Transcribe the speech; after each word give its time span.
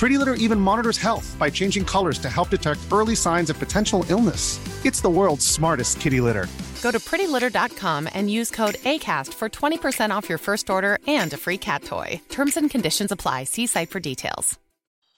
Pretty 0.00 0.16
Litter 0.16 0.32
even 0.32 0.58
monitors 0.58 0.96
health 0.96 1.36
by 1.38 1.50
changing 1.50 1.84
colors 1.84 2.18
to 2.20 2.30
help 2.30 2.48
detect 2.48 2.80
early 2.90 3.14
signs 3.14 3.50
of 3.50 3.58
potential 3.58 4.02
illness. 4.08 4.58
It's 4.82 5.02
the 5.02 5.10
world's 5.10 5.44
smartest 5.44 6.00
kitty 6.00 6.22
litter. 6.22 6.46
Go 6.82 6.90
to 6.90 6.98
prettylitter.com 6.98 8.08
and 8.14 8.30
use 8.30 8.50
code 8.50 8.76
ACAST 8.76 9.34
for 9.34 9.50
20% 9.50 10.10
off 10.10 10.26
your 10.26 10.38
first 10.38 10.70
order 10.70 10.98
and 11.06 11.30
a 11.34 11.36
free 11.36 11.58
cat 11.58 11.84
toy. 11.84 12.18
Terms 12.30 12.56
and 12.56 12.70
conditions 12.70 13.12
apply. 13.12 13.44
See 13.44 13.66
site 13.66 13.90
for 13.90 14.00
details. 14.00 14.58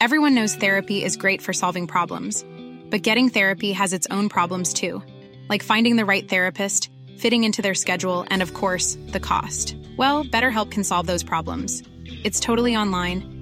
Everyone 0.01 0.35
knows 0.35 0.57
therapy 0.57 1.05
is 1.05 1.17
great 1.17 1.43
for 1.43 1.53
solving 1.53 1.87
problems, 1.87 2.45
but 2.91 3.03
getting 3.03 3.29
therapy 3.29 3.71
has 3.71 3.93
its 3.93 4.09
own 4.11 4.29
problems 4.29 4.75
too, 4.75 5.01
like 5.49 5.63
finding 5.63 5.95
the 5.95 6.05
right 6.05 6.29
therapist, 6.29 6.91
fitting 7.19 7.45
into 7.45 7.63
their 7.63 7.77
schedule, 7.77 8.27
and 8.31 8.43
of 8.43 8.53
course, 8.53 8.99
the 9.13 9.21
cost. 9.21 9.77
Well, 9.97 10.25
BetterHelp 10.25 10.73
can 10.73 10.83
solve 10.83 11.07
those 11.07 11.23
problems. 11.23 11.85
It's 12.25 12.41
totally 12.41 12.75
online 12.75 13.42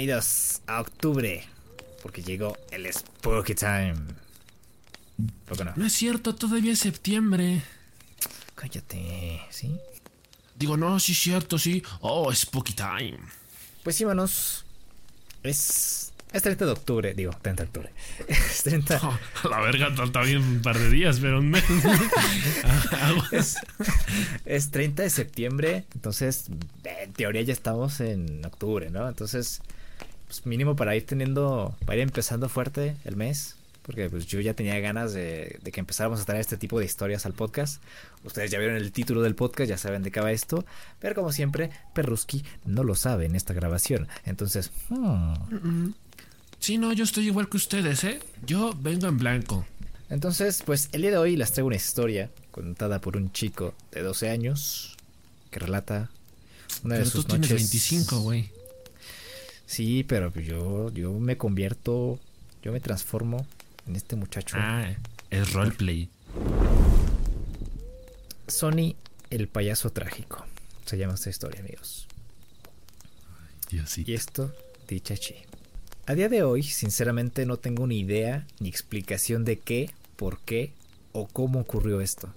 Bienvenidos 0.00 0.62
a 0.66 0.80
octubre, 0.80 1.44
porque 2.02 2.22
llegó 2.22 2.56
el 2.70 2.90
Spooky 2.90 3.54
Time. 3.54 3.96
¿Poco 5.46 5.62
no? 5.62 5.74
No 5.76 5.84
es 5.84 5.92
cierto, 5.92 6.34
todavía 6.34 6.72
es 6.72 6.78
septiembre. 6.78 7.62
Cállate, 8.54 9.42
¿sí? 9.50 9.76
Digo, 10.56 10.78
no, 10.78 10.98
sí 11.00 11.12
es 11.12 11.18
cierto, 11.18 11.58
sí. 11.58 11.82
Oh, 12.00 12.34
Spooky 12.34 12.72
Time. 12.72 13.18
Pues 13.82 13.96
sí, 13.96 14.06
manos. 14.06 14.64
Es, 15.42 16.14
es 16.32 16.42
30 16.44 16.64
de 16.64 16.72
octubre, 16.72 17.12
digo, 17.12 17.32
30 17.42 17.64
de 17.64 17.66
octubre. 17.66 17.92
Es 18.26 18.62
30. 18.62 19.00
Oh, 19.02 19.48
la 19.50 19.60
verga, 19.60 19.94
falta 19.94 20.22
bien 20.22 20.42
un 20.42 20.62
par 20.62 20.78
de 20.78 20.88
días, 20.88 21.18
pero 21.20 21.40
un 21.40 21.50
mes. 21.50 21.64
es, 23.32 23.56
es 24.46 24.70
30 24.70 25.02
de 25.02 25.10
septiembre, 25.10 25.84
entonces 25.94 26.46
en 26.84 27.12
teoría 27.12 27.42
ya 27.42 27.52
estamos 27.52 28.00
en 28.00 28.42
octubre, 28.46 28.88
¿no? 28.88 29.06
Entonces, 29.06 29.60
pues 30.30 30.46
mínimo 30.46 30.76
para 30.76 30.94
ir 30.94 31.04
teniendo, 31.06 31.74
para 31.84 31.96
ir 31.96 32.02
empezando 32.04 32.48
fuerte 32.48 32.94
el 33.04 33.16
mes, 33.16 33.56
porque 33.82 34.08
pues 34.08 34.28
yo 34.28 34.38
ya 34.40 34.54
tenía 34.54 34.78
ganas 34.78 35.12
de, 35.12 35.58
de, 35.60 35.72
que 35.72 35.80
empezáramos 35.80 36.20
a 36.20 36.24
traer 36.24 36.40
este 36.40 36.56
tipo 36.56 36.78
de 36.78 36.84
historias 36.84 37.26
al 37.26 37.32
podcast. 37.32 37.82
Ustedes 38.22 38.48
ya 38.48 38.60
vieron 38.60 38.76
el 38.76 38.92
título 38.92 39.22
del 39.22 39.34
podcast, 39.34 39.68
ya 39.68 39.76
saben 39.76 40.04
de 40.04 40.12
qué 40.12 40.20
va 40.20 40.30
esto, 40.30 40.64
pero 41.00 41.16
como 41.16 41.32
siempre, 41.32 41.70
Perruski 41.94 42.44
no 42.64 42.84
lo 42.84 42.94
sabe 42.94 43.26
en 43.26 43.34
esta 43.34 43.54
grabación, 43.54 44.06
entonces... 44.24 44.70
Hmm. 44.88 45.94
Sí, 46.60 46.78
no, 46.78 46.92
yo 46.92 47.02
estoy 47.02 47.26
igual 47.26 47.48
que 47.48 47.56
ustedes, 47.56 48.04
¿eh? 48.04 48.20
Yo 48.46 48.72
vengo 48.80 49.08
en 49.08 49.18
blanco. 49.18 49.66
Entonces, 50.10 50.62
pues 50.64 50.90
el 50.92 51.02
día 51.02 51.10
de 51.10 51.16
hoy 51.16 51.34
les 51.34 51.50
traigo 51.50 51.66
una 51.66 51.76
historia 51.76 52.30
contada 52.52 53.00
por 53.00 53.16
un 53.16 53.32
chico 53.32 53.74
de 53.90 54.02
12 54.02 54.30
años 54.30 54.96
que 55.50 55.58
relata 55.58 56.08
una 56.84 56.94
pero 56.94 57.04
de 57.04 57.10
sus 57.10 57.26
tú 57.26 57.32
tienes 57.32 57.50
noches. 57.50 57.70
25, 57.70 58.20
güey. 58.20 58.59
Sí, 59.70 60.02
pero 60.02 60.34
yo, 60.34 60.90
yo 60.90 61.12
me 61.12 61.36
convierto, 61.36 62.18
yo 62.60 62.72
me 62.72 62.80
transformo 62.80 63.46
en 63.86 63.94
este 63.94 64.16
muchacho. 64.16 64.56
Ah, 64.58 64.96
es 65.30 65.52
roleplay. 65.52 66.08
Sony, 68.48 68.96
el 69.30 69.46
payaso 69.46 69.90
trágico. 69.90 70.44
Se 70.86 70.98
llama 70.98 71.14
esta 71.14 71.30
historia, 71.30 71.60
amigos. 71.60 72.08
Diosito. 73.70 74.10
Y 74.10 74.14
esto, 74.14 74.52
dicha 74.88 75.16
chi. 75.16 75.36
A 76.06 76.16
día 76.16 76.28
de 76.28 76.42
hoy, 76.42 76.64
sinceramente, 76.64 77.46
no 77.46 77.58
tengo 77.58 77.86
ni 77.86 78.00
idea 78.00 78.48
ni 78.58 78.68
explicación 78.68 79.44
de 79.44 79.60
qué, 79.60 79.92
por 80.16 80.40
qué 80.40 80.72
o 81.12 81.28
cómo 81.28 81.60
ocurrió 81.60 82.00
esto, 82.00 82.34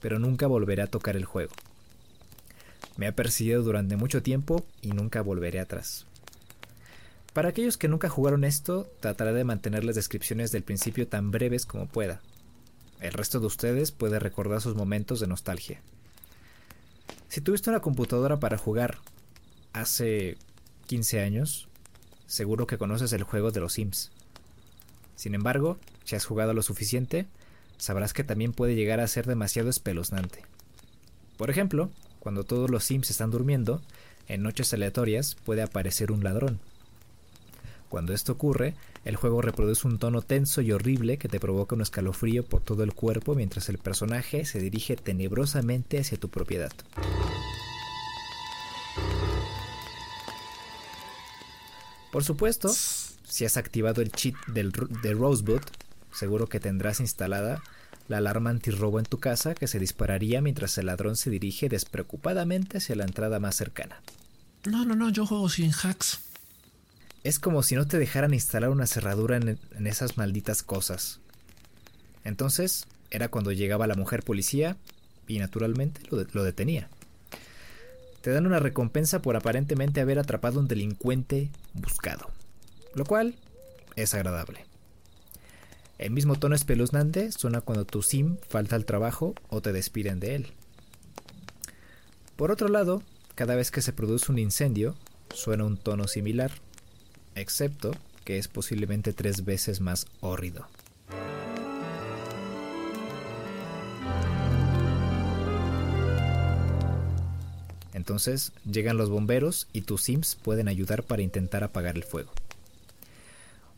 pero 0.00 0.18
nunca 0.18 0.48
volveré 0.48 0.82
a 0.82 0.88
tocar 0.88 1.14
el 1.14 1.24
juego. 1.24 1.52
Me 2.96 3.06
ha 3.06 3.14
persiguido 3.14 3.62
durante 3.62 3.94
mucho 3.94 4.24
tiempo 4.24 4.66
y 4.82 4.88
nunca 4.88 5.22
volveré 5.22 5.60
atrás. 5.60 6.06
Para 7.34 7.48
aquellos 7.48 7.76
que 7.76 7.88
nunca 7.88 8.08
jugaron 8.08 8.44
esto, 8.44 8.88
trataré 9.00 9.32
de 9.32 9.42
mantener 9.42 9.82
las 9.82 9.96
descripciones 9.96 10.52
del 10.52 10.62
principio 10.62 11.08
tan 11.08 11.32
breves 11.32 11.66
como 11.66 11.88
pueda. 11.88 12.20
El 13.00 13.12
resto 13.12 13.40
de 13.40 13.46
ustedes 13.46 13.90
puede 13.90 14.20
recordar 14.20 14.60
sus 14.60 14.76
momentos 14.76 15.18
de 15.18 15.26
nostalgia. 15.26 15.80
Si 17.28 17.40
tuviste 17.40 17.70
una 17.70 17.80
computadora 17.80 18.38
para 18.38 18.56
jugar 18.56 18.98
hace 19.72 20.38
15 20.86 21.22
años, 21.22 21.66
seguro 22.28 22.68
que 22.68 22.78
conoces 22.78 23.12
el 23.12 23.24
juego 23.24 23.50
de 23.50 23.58
los 23.58 23.72
Sims. 23.72 24.12
Sin 25.16 25.34
embargo, 25.34 25.76
si 26.04 26.14
has 26.14 26.26
jugado 26.26 26.54
lo 26.54 26.62
suficiente, 26.62 27.26
sabrás 27.78 28.12
que 28.12 28.22
también 28.22 28.52
puede 28.52 28.76
llegar 28.76 29.00
a 29.00 29.08
ser 29.08 29.26
demasiado 29.26 29.70
espeluznante. 29.70 30.44
Por 31.36 31.50
ejemplo, 31.50 31.90
cuando 32.20 32.44
todos 32.44 32.70
los 32.70 32.84
Sims 32.84 33.10
están 33.10 33.32
durmiendo, 33.32 33.82
en 34.28 34.44
noches 34.44 34.72
aleatorias 34.72 35.34
puede 35.34 35.62
aparecer 35.62 36.12
un 36.12 36.22
ladrón. 36.22 36.60
Cuando 37.88 38.12
esto 38.12 38.32
ocurre, 38.32 38.74
el 39.04 39.16
juego 39.16 39.42
reproduce 39.42 39.86
un 39.86 39.98
tono 39.98 40.22
tenso 40.22 40.60
y 40.60 40.72
horrible 40.72 41.18
que 41.18 41.28
te 41.28 41.40
provoca 41.40 41.74
un 41.74 41.82
escalofrío 41.82 42.44
por 42.44 42.62
todo 42.62 42.82
el 42.82 42.94
cuerpo 42.94 43.34
mientras 43.34 43.68
el 43.68 43.78
personaje 43.78 44.44
se 44.44 44.58
dirige 44.58 44.96
tenebrosamente 44.96 45.98
hacia 45.98 46.18
tu 46.18 46.28
propiedad. 46.28 46.72
Por 52.10 52.22
supuesto, 52.22 52.72
si 53.24 53.44
has 53.44 53.56
activado 53.56 54.00
el 54.00 54.12
cheat 54.12 54.36
del, 54.46 54.70
de 54.70 55.14
Rosebud, 55.14 55.60
seguro 56.12 56.46
que 56.46 56.60
tendrás 56.60 57.00
instalada 57.00 57.60
la 58.06 58.18
alarma 58.18 58.50
antirrobo 58.50 58.98
en 58.98 59.06
tu 59.06 59.18
casa 59.18 59.54
que 59.54 59.66
se 59.66 59.78
dispararía 59.78 60.40
mientras 60.40 60.78
el 60.78 60.86
ladrón 60.86 61.16
se 61.16 61.30
dirige 61.30 61.68
despreocupadamente 61.68 62.78
hacia 62.78 62.96
la 62.96 63.04
entrada 63.04 63.40
más 63.40 63.56
cercana. 63.56 64.00
No, 64.64 64.84
no, 64.84 64.94
no, 64.94 65.10
yo 65.10 65.26
juego 65.26 65.48
sin 65.48 65.72
hacks. 65.72 66.20
Es 67.24 67.38
como 67.38 67.62
si 67.62 67.74
no 67.74 67.86
te 67.86 67.98
dejaran 67.98 68.34
instalar 68.34 68.70
una 68.70 68.86
cerradura 68.86 69.36
en, 69.36 69.86
esas 69.86 70.16
malditas 70.18 70.62
cosas. 70.62 71.20
Entonces, 72.22 72.86
era 73.10 73.28
cuando 73.28 73.50
llegaba 73.50 73.86
la 73.86 73.94
mujer 73.94 74.22
policía 74.22 74.76
y 75.26 75.38
naturalmente 75.38 76.02
lo 76.10 76.44
detenía. 76.44 76.88
Te 78.20 78.30
dan 78.30 78.46
una 78.46 78.58
recompensa 78.58 79.20
por 79.20 79.36
aparentemente 79.36 80.00
haber 80.00 80.18
atrapado 80.18 80.58
a 80.58 80.62
un 80.62 80.68
delincuente 80.68 81.50
buscado, 81.72 82.30
lo 82.94 83.04
cual 83.04 83.34
es 83.96 84.14
agradable. 84.14 84.64
El 85.98 86.10
mismo 86.10 86.36
tono 86.36 86.54
espeluznante 86.54 87.32
suena 87.32 87.60
cuando 87.60 87.84
tu 87.84 88.02
sim 88.02 88.36
falta 88.48 88.76
al 88.76 88.84
trabajo 88.84 89.34
o 89.48 89.62
te 89.62 89.72
despiden 89.72 90.20
de 90.20 90.34
él. 90.34 90.52
Por 92.36 92.50
otro 92.50 92.68
lado, 92.68 93.02
cada 93.34 93.54
vez 93.54 93.70
que 93.70 93.82
se 93.82 93.92
produce 93.92 94.32
un 94.32 94.38
incendio, 94.38 94.96
suena 95.32 95.64
un 95.64 95.76
tono 95.76 96.08
similar, 96.08 96.50
excepto 97.34 97.92
que 98.24 98.38
es 98.38 98.48
posiblemente 98.48 99.12
tres 99.12 99.44
veces 99.44 99.80
más 99.80 100.06
hórrido. 100.20 100.66
Entonces 107.92 108.52
llegan 108.70 108.98
los 108.98 109.08
bomberos 109.08 109.66
y 109.72 109.82
tus 109.82 110.02
sims 110.02 110.34
pueden 110.34 110.68
ayudar 110.68 111.04
para 111.04 111.22
intentar 111.22 111.64
apagar 111.64 111.96
el 111.96 112.04
fuego. 112.04 112.32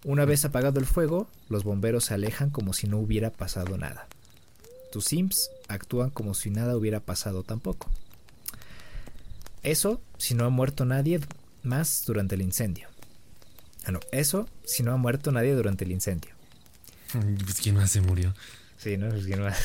Una 0.05 0.25
vez 0.25 0.44
apagado 0.44 0.81
el 0.81 0.87
fuego, 0.87 1.29
los 1.49 1.64
bomberos 1.64 2.06
se 2.06 2.14
alejan 2.14 2.50
como 2.50 2.73
si 2.73 2.88
no 2.88 2.99
hubiera 2.99 3.31
pasado 3.31 3.76
nada. 3.79 4.08
Tus 4.91 5.05
sims 5.05 5.50
actúan 5.69 6.11
como 6.11 6.35
si 6.35 6.50
nada 6.50 6.76
hubiera 6.76 7.00
pasado 7.00 7.43
tampoco. 7.43 7.88
Eso 9.62 10.00
si 10.17 10.35
no 10.35 10.44
ha 10.44 10.50
muerto 10.50 10.85
nadie 10.85 11.20
más 11.62 12.05
durante 12.06 12.35
el 12.37 12.43
incendio. 12.43 12.88
Ah, 13.86 13.92
no, 13.92 14.00
eso 14.10 14.48
si 14.64 14.82
no 14.82 14.92
ha 14.92 14.96
muerto 14.96 15.30
nadie 15.32 15.54
durante 15.54 15.84
el 15.84 15.92
incendio. 15.92 16.32
Pues 17.12 17.60
quién 17.60 17.76
más 17.76 17.90
se 17.90 18.00
murió. 18.00 18.34
Sí, 18.76 18.96
no, 18.96 19.08
pues 19.08 19.26
quién 19.26 19.40
más. 19.40 19.58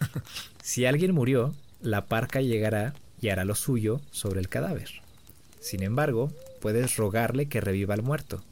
si 0.62 0.86
alguien 0.86 1.14
murió, 1.14 1.54
la 1.80 2.06
parca 2.06 2.40
llegará 2.40 2.94
y 3.20 3.28
hará 3.28 3.44
lo 3.44 3.54
suyo 3.54 4.00
sobre 4.10 4.40
el 4.40 4.48
cadáver. 4.48 4.90
Sin 5.60 5.82
embargo, 5.82 6.32
puedes 6.60 6.96
rogarle 6.96 7.48
que 7.48 7.60
reviva 7.60 7.94
al 7.94 8.02
muerto. 8.02 8.42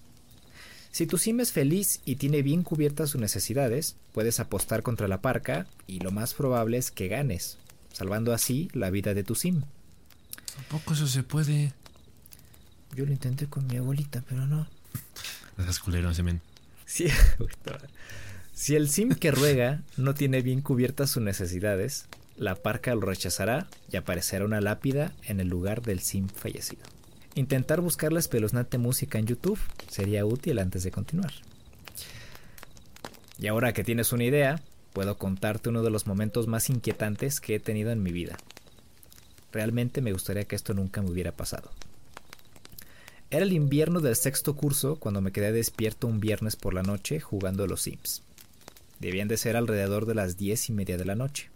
Si 0.93 1.07
tu 1.07 1.19
sim 1.19 1.41
es 1.41 1.53
feliz 1.53 2.01
y 2.05 2.17
tiene 2.17 2.43
bien 2.43 2.63
cubiertas 2.63 3.11
sus 3.11 3.21
necesidades, 3.21 3.97
puedes 4.13 4.41
apostar 4.41 4.83
contra 4.83 5.09
la 5.09 5.21
parca 5.21 5.67
y 5.87 6.01
lo 6.01 6.11
más 6.11 6.33
probable 6.33 6.79
es 6.79 6.91
que 6.91 7.09
ganes, 7.09 7.59
salvando 7.93 8.33
así 8.33 8.71
la 8.73 8.91
vida 8.91 9.15
de 9.15 9.25
tu 9.25 9.35
sim. 9.35 9.63
Tampoco 10.55 10.95
eso 10.95 11.07
se 11.07 11.23
puede. 11.23 11.75
Yo 12.95 13.05
lo 13.05 13.13
intenté 13.13 13.47
con 13.47 13.67
mi 13.67 13.77
abuelita, 13.77 14.25
pero 14.27 14.47
no. 14.47 14.67
Si 18.55 18.75
el 18.75 18.89
sim 18.89 19.11
que 19.11 19.31
ruega 19.31 19.83
no 19.99 20.15
tiene 20.15 20.41
bien 20.41 20.63
cubiertas 20.63 21.11
sus 21.11 21.23
necesidades, 21.23 22.07
la 22.39 22.55
parca 22.55 22.95
lo 22.95 23.03
rechazará 23.03 23.67
y 23.93 23.99
aparecerá 23.99 24.47
una 24.47 24.63
lápida 24.63 25.13
en 25.25 25.41
el 25.41 25.49
lugar 25.49 25.83
del 25.83 26.01
sim 26.01 26.29
fallecido. 26.29 26.83
Intentar 27.35 27.83
buscar 27.83 28.15
la 28.15 28.19
espeluznante 28.19 28.79
música 28.79 29.19
en 29.19 29.27
YouTube 29.27 29.59
sería 29.91 30.25
útil 30.25 30.59
antes 30.59 30.85
de 30.85 30.91
continuar. 30.91 31.33
Y 33.39 33.47
ahora 33.49 33.75
que 33.75 33.85
tienes 33.85 34.13
una 34.13 34.25
idea, 34.25 34.63
puedo 34.95 35.19
contarte 35.19 35.69
uno 35.69 35.83
de 35.83 35.91
los 35.91 36.07
momentos 36.07 36.47
más 36.47 36.71
inquietantes 36.71 37.41
que 37.41 37.57
he 37.57 37.61
tenido 37.61 37.91
en 37.91 38.03
mi 38.03 38.11
vida. 38.11 38.39
Realmente 39.53 40.01
me 40.01 40.13
gustaría 40.13 40.45
que 40.45 40.57
esto 40.57 40.73
nunca 40.73 41.03
me 41.03 41.11
hubiera 41.11 41.33
pasado. 41.33 41.71
Era 43.31 43.45
el 43.45 43.53
invierno 43.53 44.01
del 44.01 44.17
sexto 44.17 44.55
curso 44.57 44.97
cuando 44.97 45.21
me 45.21 45.33
quedé 45.33 45.53
despierto 45.53 46.07
un 46.07 46.21
viernes 46.21 46.57
por 46.57 46.75
la 46.75 46.83
noche 46.83 47.21
jugando 47.21 47.65
a 47.65 47.67
los 47.67 47.83
Sims. 47.83 48.23
Debían 49.01 49.29
de 49.29 49.37
ser 49.37 49.57
alrededor 49.57 50.07
de 50.07 50.15
las 50.15 50.37
diez 50.37 50.69
y 50.69 50.73
media 50.73 50.97
de 50.97 51.05
la 51.05 51.15
noche. 51.15 51.51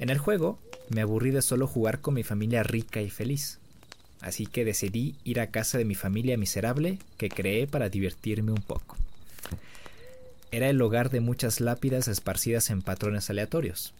En 0.00 0.10
el 0.10 0.18
juego 0.18 0.58
me 0.88 1.02
aburrí 1.02 1.30
de 1.30 1.42
solo 1.42 1.66
jugar 1.66 2.00
con 2.00 2.14
mi 2.14 2.22
familia 2.22 2.62
rica 2.62 3.00
y 3.02 3.10
feliz 3.10 3.58
así 4.20 4.46
que 4.46 4.64
decidí 4.64 5.14
ir 5.24 5.40
a 5.40 5.50
casa 5.50 5.78
de 5.78 5.84
mi 5.84 5.94
familia 5.94 6.36
miserable 6.36 6.98
que 7.16 7.28
creé 7.28 7.66
para 7.66 7.88
divertirme 7.88 8.52
un 8.52 8.62
poco. 8.62 8.96
Era 10.50 10.68
el 10.68 10.80
hogar 10.80 11.10
de 11.10 11.20
muchas 11.20 11.60
lápidas 11.60 12.08
esparcidas 12.08 12.70
en 12.70 12.82
patrones 12.82 13.28
aleatorios. 13.30 13.92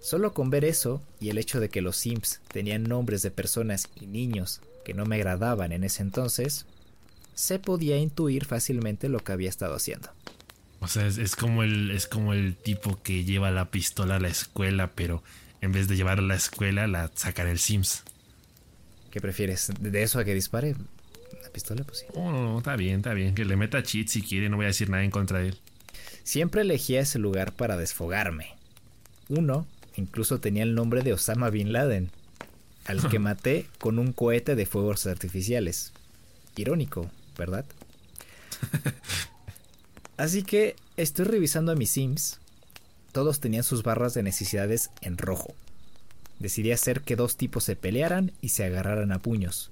Solo 0.00 0.34
con 0.34 0.50
ver 0.50 0.64
eso 0.64 1.02
y 1.20 1.30
el 1.30 1.38
hecho 1.38 1.60
de 1.60 1.68
que 1.68 1.82
los 1.82 1.96
Sims 1.96 2.40
tenían 2.48 2.84
nombres 2.84 3.22
de 3.22 3.30
personas 3.30 3.88
y 4.00 4.06
niños 4.06 4.60
que 4.86 4.94
no 4.94 5.04
me 5.04 5.16
agradaban 5.16 5.72
en 5.72 5.82
ese 5.82 6.00
entonces, 6.02 6.64
se 7.34 7.58
podía 7.58 7.96
intuir 7.96 8.44
fácilmente 8.44 9.08
lo 9.08 9.18
que 9.18 9.32
había 9.32 9.48
estado 9.48 9.74
haciendo. 9.74 10.10
O 10.78 10.86
sea, 10.86 11.08
es, 11.08 11.34
como 11.34 11.64
el, 11.64 11.90
es 11.90 12.06
como 12.06 12.32
el 12.32 12.54
tipo 12.54 13.02
que 13.02 13.24
lleva 13.24 13.50
la 13.50 13.72
pistola 13.72 14.14
a 14.14 14.20
la 14.20 14.28
escuela, 14.28 14.92
pero 14.94 15.24
en 15.60 15.72
vez 15.72 15.88
de 15.88 15.96
llevarla 15.96 16.22
a 16.22 16.28
la 16.28 16.34
escuela, 16.36 16.86
la 16.86 17.10
sacan 17.16 17.48
el 17.48 17.58
Sims. 17.58 18.04
¿Qué 19.10 19.20
prefieres? 19.20 19.72
¿De 19.80 20.04
eso 20.04 20.20
a 20.20 20.24
que 20.24 20.34
dispare? 20.34 20.76
¿La 21.42 21.50
pistola? 21.50 21.82
Pues 21.82 21.98
sí. 21.98 22.06
Oh, 22.14 22.30
no, 22.30 22.58
está 22.58 22.76
bien, 22.76 22.98
está 22.98 23.12
bien. 23.12 23.34
Que 23.34 23.44
le 23.44 23.56
meta 23.56 23.82
cheat 23.82 24.06
si 24.06 24.22
quiere, 24.22 24.48
no 24.48 24.54
voy 24.54 24.66
a 24.66 24.68
decir 24.68 24.88
nada 24.88 25.02
en 25.02 25.10
contra 25.10 25.40
de 25.40 25.48
él. 25.48 25.58
Siempre 26.22 26.60
elegía 26.60 27.00
ese 27.00 27.18
lugar 27.18 27.54
para 27.54 27.76
desfogarme. 27.76 28.54
Uno 29.28 29.66
incluso 29.96 30.38
tenía 30.38 30.62
el 30.62 30.76
nombre 30.76 31.02
de 31.02 31.12
Osama 31.12 31.50
Bin 31.50 31.72
Laden, 31.72 32.12
al 32.86 33.08
que 33.08 33.18
maté 33.18 33.66
con 33.78 33.98
un 33.98 34.12
cohete 34.12 34.54
de 34.54 34.66
fuegos 34.66 35.06
artificiales. 35.06 35.92
Irónico, 36.56 37.10
¿verdad? 37.36 37.64
Así 40.16 40.42
que 40.42 40.76
estoy 40.96 41.26
revisando 41.26 41.72
a 41.72 41.76
mis 41.76 41.90
Sims. 41.90 42.38
Todos 43.12 43.40
tenían 43.40 43.64
sus 43.64 43.82
barras 43.82 44.14
de 44.14 44.22
necesidades 44.22 44.90
en 45.00 45.18
rojo. 45.18 45.54
Decidí 46.38 46.72
hacer 46.72 47.00
que 47.00 47.16
dos 47.16 47.36
tipos 47.36 47.64
se 47.64 47.76
pelearan 47.76 48.32
y 48.40 48.50
se 48.50 48.64
agarraran 48.64 49.12
a 49.12 49.18
puños. 49.18 49.70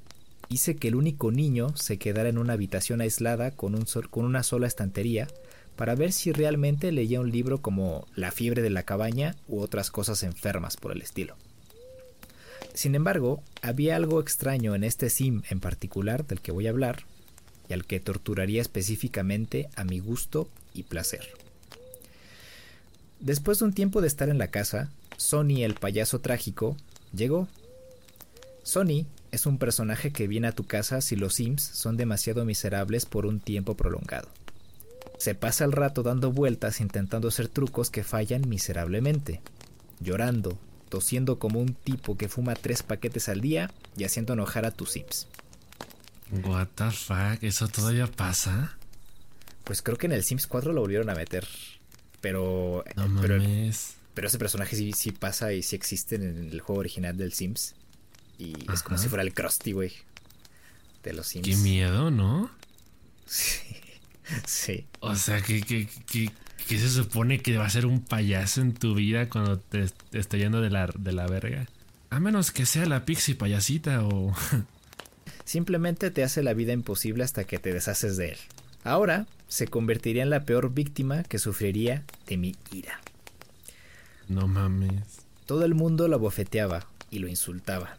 Hice 0.49 0.77
que 0.77 0.89
el 0.89 0.95
único 0.95 1.31
niño 1.31 1.77
se 1.77 1.99
quedara 1.99 2.29
en 2.29 2.39
una 2.39 2.55
habitación 2.55 3.01
aislada 3.01 3.51
con, 3.51 3.75
un 3.75 3.87
con 4.11 4.25
una 4.25 4.43
sola 4.43 4.67
estantería 4.67 5.29
para 5.77 5.95
ver 5.95 6.13
si 6.13 6.33
realmente 6.33 6.93
leía 6.93 7.21
un 7.21 7.31
libro 7.31 7.61
como 7.61 8.07
La 8.15 8.31
fiebre 8.31 8.63
de 8.63 8.71
la 8.71 8.85
cabaña 8.85 9.37
u 9.49 9.61
otras 9.61 9.91
cosas 9.91 10.23
enfermas 10.23 10.77
por 10.77 10.93
el 10.93 11.03
estilo. 11.03 11.37
Sin 12.75 12.97
embargo, 12.97 13.43
había 13.63 13.95
algo 13.95 14.21
extraño 14.21 14.75
en 14.75 14.83
este 14.83 15.09
sim 15.09 15.43
en 15.49 15.61
particular 15.61 16.27
del 16.27 16.41
que 16.41 16.51
voy 16.53 16.67
a 16.67 16.71
hablar 16.71 17.05
y 17.69 17.73
al 17.73 17.87
que 17.87 18.01
torturaría 18.01 18.61
específicamente 18.61 19.69
a 19.77 19.85
mi 19.85 20.01
gusto 20.01 20.49
y 20.75 20.83
placer. 20.83 21.25
Después 23.21 23.61
de 23.61 23.67
un 23.67 23.73
tiempo 23.73 24.01
de 24.01 24.09
estar 24.09 24.29
en 24.29 24.39
la 24.39 24.49
casa, 24.49 24.91
Sony 25.17 25.63
el 25.63 25.75
payaso 25.75 26.21
trágico 26.21 26.77
llegó. 27.15 27.49
Sony 28.65 29.07
es 29.31 29.47
un 29.47 29.59
personaje 29.59 30.13
que 30.13 30.27
viene 30.27 30.49
a 30.49 30.53
tu 30.53 30.65
casa 30.65 31.01
si 31.01 31.15
los 31.15 31.35
Sims 31.35 31.63
son 31.63 31.97
demasiado 31.97 32.45
miserables 32.45 33.07
por 33.07 33.25
un 33.25 33.41
tiempo 33.41 33.77
prolongado. 33.77 34.29
Se 35.17 35.37
pasa 35.37 35.65
el 35.65 35.73
rato 35.73 36.03
dando 36.03 36.33
vueltas 36.33 36.81
intentando 36.81 37.29
hacer 37.29 37.49
trucos 37.49 37.89
que 37.89 38.03
fallan 38.03 38.49
miserablemente, 38.49 39.41
llorando, 40.01 40.59
tosiendo 40.95 41.41
como 41.41 41.59
un 41.59 41.75
tipo 41.75 42.17
que 42.17 42.29
fuma 42.29 42.55
tres 42.55 42.85
paquetes 42.85 43.29
al 43.29 43.41
día 43.41 43.69
y 43.97 44.05
haciendo 44.05 44.35
enojar 44.35 44.65
a 44.65 44.71
tus 44.71 44.93
Sims. 44.93 45.27
What 46.31 46.69
the 46.77 46.89
fuck, 46.93 47.43
¿eso 47.43 47.67
todavía 47.67 48.07
pasa? 48.07 48.79
Pues 49.65 49.83
creo 49.83 49.99
que 49.99 50.07
en 50.07 50.13
el 50.13 50.23
Sims 50.23 50.47
4 50.47 50.73
lo 50.73 50.83
volvieron 50.83 51.11
a 51.11 51.17
meter. 51.17 51.49
Pero. 52.21 52.85
No 52.95 53.21
pero, 53.21 53.39
mames. 53.39 53.97
Pero 54.15 54.29
ese 54.29 54.39
personaje 54.39 54.77
sí, 54.77 54.93
sí 54.93 55.11
pasa 55.11 55.53
y 55.53 55.65
sí 55.65 55.75
existe 55.75 56.15
en 56.15 56.51
el 56.53 56.61
juego 56.61 56.79
original 56.79 57.17
del 57.17 57.33
Sims. 57.33 57.75
Y 58.39 58.55
es 58.73 58.85
como 58.85 58.97
si 58.97 59.09
fuera 59.09 59.25
el 59.25 59.35
Krusty, 59.35 59.73
güey. 59.73 59.93
De 61.03 61.13
los 61.13 61.27
Sims. 61.27 61.49
Qué 61.49 61.57
miedo, 61.57 62.13
¿no? 62.13 62.51
Sí. 63.27 63.63
Sí. 64.47 64.87
O 65.01 65.17
sea, 65.17 65.43
que, 65.43 65.61
que, 65.61 66.31
que, 66.69 66.79
se 66.79 66.89
supone 66.89 67.41
que 67.41 67.57
va 67.57 67.67
a 67.67 67.71
ser 67.71 67.87
un 67.87 68.01
payaso 68.01 68.61
en 68.61 68.75
tu 68.75 68.95
vida 68.95 69.29
cuando 69.29 69.59
te, 69.59 69.87
esté 70.13 70.39
yendo 70.39 70.61
de 70.61 70.71
la, 70.71 70.87
de 70.87 71.13
la 71.13 71.27
verga. 71.27 71.67
A 72.11 72.21
menos 72.21 72.51
que 72.51 72.67
sea 72.67 72.87
la 72.87 73.05
pixie 73.05 73.35
payasita 73.35 74.05
o... 74.05 74.35
Simplemente 75.45 76.11
te 76.11 76.25
hace 76.25 76.43
la 76.43 76.55
vida 76.55 76.73
imposible 76.73 77.25
hasta 77.25 77.45
que 77.45 77.59
te 77.59 77.73
deshaces 77.73 78.17
de 78.17 78.31
él. 78.31 78.39
Ahora 78.83 79.27
se 79.49 79.69
convertiría 79.69 80.23
en 80.23 80.31
la 80.31 80.45
peor 80.45 80.73
víctima 80.73 81.23
que 81.23 81.39
sufriría 81.39 82.05
de 82.27 82.37
mi 82.37 82.57
ira. 82.73 83.01
No 84.29 84.49
mames. 84.49 85.03
Todo 85.47 85.65
el 85.65 85.75
mundo 85.75 86.09
lo 86.09 86.19
bofeteaba 86.19 86.87
y 87.11 87.19
lo 87.19 87.29
insultaba. 87.29 87.99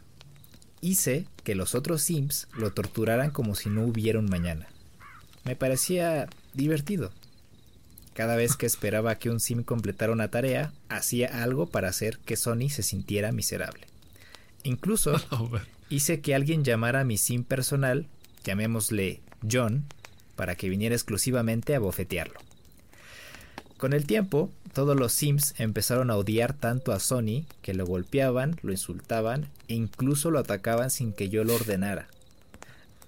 Hice 0.81 1.27
que 1.43 1.55
los 1.55 1.75
otros 1.75 2.01
Sims 2.01 2.47
lo 2.57 2.71
torturaran 2.71 3.31
como 3.31 3.55
si 3.55 3.69
no 3.69 3.83
hubiera 3.83 4.19
un 4.19 4.29
mañana. 4.29 4.67
Me 5.43 5.55
parecía 5.55 6.27
divertido. 6.53 7.11
Cada 8.15 8.37
vez 8.37 8.55
que 8.55 8.65
esperaba 8.65 9.15
que 9.15 9.29
un 9.29 9.41
Sim 9.41 9.63
completara 9.63 10.13
una 10.13 10.29
tarea, 10.29 10.71
hacía 10.87 11.43
algo 11.43 11.67
para 11.67 11.89
hacer 11.89 12.17
que 12.19 12.37
Sony 12.37 12.69
se 12.69 12.81
sintiera 12.81 13.33
miserable. 13.33 13.87
Incluso 14.63 15.21
hice 15.89 16.21
que 16.21 16.33
alguien 16.33 16.63
llamara 16.63 17.01
a 17.01 17.03
mi 17.03 17.17
Sim 17.17 17.43
personal, 17.43 18.07
llamémosle 18.45 19.19
John, 19.51 19.83
para 20.37 20.55
que 20.55 20.69
viniera 20.69 20.95
exclusivamente 20.95 21.75
a 21.75 21.79
bofetearlo. 21.79 22.39
Con 23.75 23.91
el 23.91 24.07
tiempo, 24.07 24.49
todos 24.71 24.97
los 24.97 25.11
Sims 25.11 25.53
empezaron 25.57 26.09
a 26.09 26.15
odiar 26.15 26.53
tanto 26.53 26.93
a 26.93 27.01
Sony 27.01 27.45
que 27.61 27.73
lo 27.73 27.85
golpeaban, 27.85 28.57
lo 28.61 28.71
insultaban 28.71 29.49
e 29.67 29.73
incluso 29.73 30.31
lo 30.31 30.39
atacaban 30.39 30.89
sin 30.89 31.11
que 31.11 31.27
yo 31.27 31.43
lo 31.43 31.53
ordenara. 31.53 32.07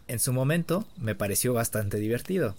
En 0.10 0.20
su 0.20 0.34
momento 0.34 0.86
me 0.98 1.16
pareció 1.16 1.54
bastante 1.54 1.98
divertido. 1.98 2.56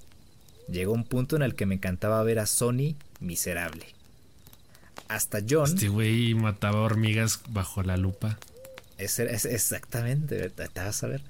Llegó 0.71 0.93
un 0.93 1.05
punto 1.05 1.37
en 1.37 1.43
el 1.43 1.55
que 1.55 1.67
me 1.67 1.77
encantaba 1.77 2.23
ver 2.23 2.39
a 2.39 2.47
Sony 2.47 2.97
miserable. 3.21 3.87
Hasta 5.09 5.39
John. 5.49 5.69
Este 5.69 5.89
güey 5.89 6.35
mataba 6.35 6.81
hormigas 6.81 7.41
bajo 7.49 7.83
la 7.83 7.97
lupa. 7.97 8.39
Es, 8.99 9.19
es 9.19 9.45
exactamente, 9.45 10.51
te 10.51 10.69
vas 10.75 11.03
a 11.03 11.09
ver. 11.09 11.23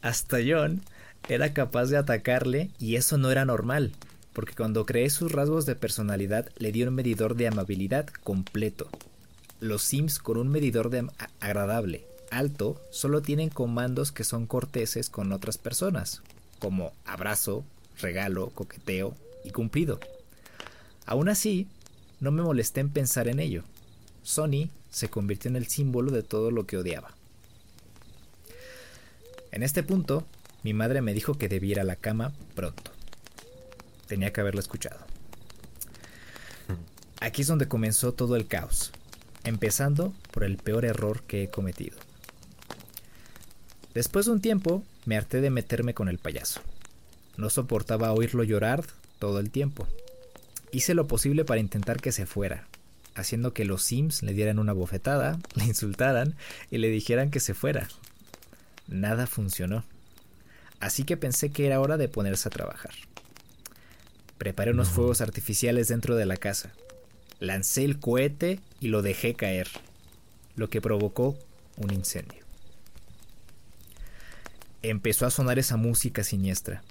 Hasta 0.00 0.38
John 0.46 0.82
era 1.28 1.52
capaz 1.52 1.86
de 1.86 1.96
atacarle 1.96 2.70
y 2.78 2.96
eso 2.96 3.18
no 3.18 3.30
era 3.30 3.44
normal 3.44 3.92
porque 4.36 4.54
cuando 4.54 4.84
creé 4.84 5.08
sus 5.08 5.32
rasgos 5.32 5.64
de 5.64 5.76
personalidad 5.76 6.50
le 6.58 6.70
di 6.70 6.82
un 6.82 6.94
medidor 6.94 7.36
de 7.36 7.48
amabilidad 7.48 8.06
completo. 8.22 8.86
Los 9.60 9.80
Sims 9.82 10.18
con 10.18 10.36
un 10.36 10.48
medidor 10.48 10.90
de 10.90 11.08
agradable 11.40 12.04
alto 12.30 12.78
solo 12.90 13.22
tienen 13.22 13.48
comandos 13.48 14.12
que 14.12 14.24
son 14.24 14.46
corteses 14.46 15.08
con 15.08 15.32
otras 15.32 15.56
personas, 15.56 16.20
como 16.58 16.92
abrazo, 17.06 17.64
regalo, 18.00 18.50
coqueteo 18.50 19.16
y 19.44 19.50
cumplido. 19.50 20.00
Aún 21.04 21.28
así, 21.28 21.68
no 22.20 22.30
me 22.30 22.42
molesté 22.42 22.80
en 22.80 22.90
pensar 22.90 23.28
en 23.28 23.40
ello. 23.40 23.62
Sony 24.22 24.70
se 24.90 25.08
convirtió 25.08 25.48
en 25.50 25.56
el 25.56 25.66
símbolo 25.66 26.10
de 26.10 26.22
todo 26.22 26.50
lo 26.50 26.66
que 26.66 26.76
odiaba. 26.76 27.14
En 29.52 29.62
este 29.62 29.82
punto, 29.82 30.26
mi 30.62 30.74
madre 30.74 31.00
me 31.00 31.14
dijo 31.14 31.34
que 31.34 31.48
debía 31.48 31.72
ir 31.72 31.80
a 31.80 31.84
la 31.84 31.96
cama 31.96 32.32
pronto. 32.54 32.90
Tenía 34.06 34.32
que 34.32 34.40
haberla 34.40 34.60
escuchado. 34.60 34.98
Aquí 37.20 37.42
es 37.42 37.48
donde 37.48 37.68
comenzó 37.68 38.12
todo 38.12 38.36
el 38.36 38.46
caos, 38.46 38.92
empezando 39.44 40.12
por 40.32 40.44
el 40.44 40.58
peor 40.58 40.84
error 40.84 41.22
que 41.22 41.44
he 41.44 41.48
cometido. 41.48 41.96
Después 43.94 44.26
de 44.26 44.32
un 44.32 44.40
tiempo, 44.40 44.82
me 45.06 45.16
harté 45.16 45.40
de 45.40 45.50
meterme 45.50 45.94
con 45.94 46.08
el 46.08 46.18
payaso. 46.18 46.60
No 47.36 47.50
soportaba 47.50 48.12
oírlo 48.12 48.44
llorar 48.44 48.84
todo 49.18 49.40
el 49.40 49.50
tiempo. 49.50 49.86
Hice 50.72 50.94
lo 50.94 51.06
posible 51.06 51.44
para 51.44 51.60
intentar 51.60 52.00
que 52.00 52.12
se 52.12 52.26
fuera, 52.26 52.66
haciendo 53.14 53.52
que 53.52 53.64
los 53.64 53.82
Sims 53.82 54.22
le 54.22 54.32
dieran 54.32 54.58
una 54.58 54.72
bofetada, 54.72 55.38
le 55.54 55.64
insultaran 55.64 56.34
y 56.70 56.78
le 56.78 56.88
dijeran 56.88 57.30
que 57.30 57.40
se 57.40 57.54
fuera. 57.54 57.88
Nada 58.88 59.26
funcionó. 59.26 59.84
Así 60.80 61.04
que 61.04 61.16
pensé 61.16 61.50
que 61.50 61.66
era 61.66 61.80
hora 61.80 61.96
de 61.96 62.08
ponerse 62.08 62.48
a 62.48 62.52
trabajar. 62.52 62.92
Preparé 64.38 64.72
unos 64.72 64.88
fuegos 64.88 65.22
artificiales 65.22 65.88
dentro 65.88 66.14
de 66.14 66.26
la 66.26 66.36
casa. 66.36 66.72
Lancé 67.40 67.84
el 67.84 67.98
cohete 67.98 68.60
y 68.80 68.88
lo 68.88 69.02
dejé 69.02 69.34
caer, 69.34 69.68
lo 70.56 70.68
que 70.68 70.82
provocó 70.82 71.38
un 71.76 71.92
incendio. 71.92 72.44
Empezó 74.82 75.26
a 75.26 75.30
sonar 75.30 75.58
esa 75.58 75.76
música 75.76 76.22
siniestra. 76.22 76.82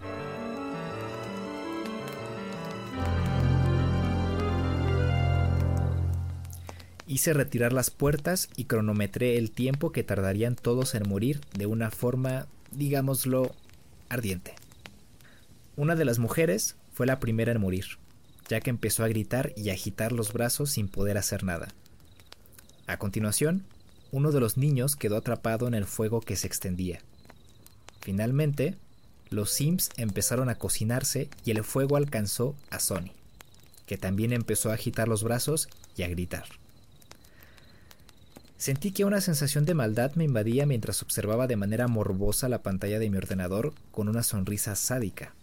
Hice 7.08 7.34
retirar 7.34 7.72
las 7.72 7.92
puertas 7.92 8.50
y 8.56 8.66
cronometré 8.66 9.38
el 9.38 9.52
tiempo 9.52 9.92
que 9.92 10.04
tardarían 10.04 10.56
todos 10.56 10.96
en 10.96 11.08
morir 11.08 11.42
de 11.56 11.68
una 11.68 11.92
forma, 11.92 12.48
digámoslo, 12.72 13.54
ardiente. 14.10 14.56
Una 15.76 15.96
de 15.96 16.06
las 16.06 16.18
mujeres 16.18 16.78
fue 16.94 17.06
la 17.06 17.20
primera 17.20 17.52
en 17.52 17.62
morir, 17.62 17.86
ya 18.50 18.60
que 18.60 18.72
empezó 18.72 19.04
a 19.04 19.08
gritar 19.08 19.54
y 19.56 19.70
agitar 19.70 20.14
los 20.14 20.34
brazos 20.34 20.72
sin 20.72 20.88
poder 20.88 21.20
hacer 21.20 21.44
nada. 21.44 21.68
A 22.88 22.98
continuación, 22.98 23.66
uno 24.12 24.32
de 24.32 24.40
los 24.40 24.58
niños 24.58 24.96
quedó 24.96 25.18
atrapado 25.18 25.68
en 25.68 25.76
el 25.76 25.86
fuego 25.86 26.22
que 26.22 26.36
se 26.36 26.48
extendía. 26.48 27.02
Finalmente, 28.02 28.78
los 29.30 29.52
Sims 29.52 29.90
empezaron 29.98 30.50
a 30.50 30.56
cocinarse 30.56 31.30
y 31.44 31.52
el 31.52 31.64
fuego 31.64 31.98
alcanzó 31.98 32.56
a 32.72 32.80
Sony, 32.80 33.12
que 33.86 33.98
también 33.98 34.34
empezó 34.34 34.72
a 34.72 34.76
agitar 34.76 35.08
los 35.08 35.24
brazos 35.24 35.68
y 35.98 36.04
a 36.04 36.08
gritar. 36.08 36.46
Sentí 38.58 38.92
que 38.92 39.04
una 39.04 39.20
sensación 39.20 39.66
de 39.66 39.74
maldad 39.74 40.14
me 40.16 40.24
invadía 40.24 40.66
mientras 40.66 41.02
observaba 41.02 41.46
de 41.46 41.58
manera 41.58 41.88
morbosa 41.88 42.48
la 42.48 42.64
pantalla 42.64 43.00
de 43.00 43.10
mi 43.10 43.18
ordenador 43.18 43.74
con 43.92 44.08
una 44.08 44.24
sonrisa 44.24 44.76
sádica. 44.76 45.34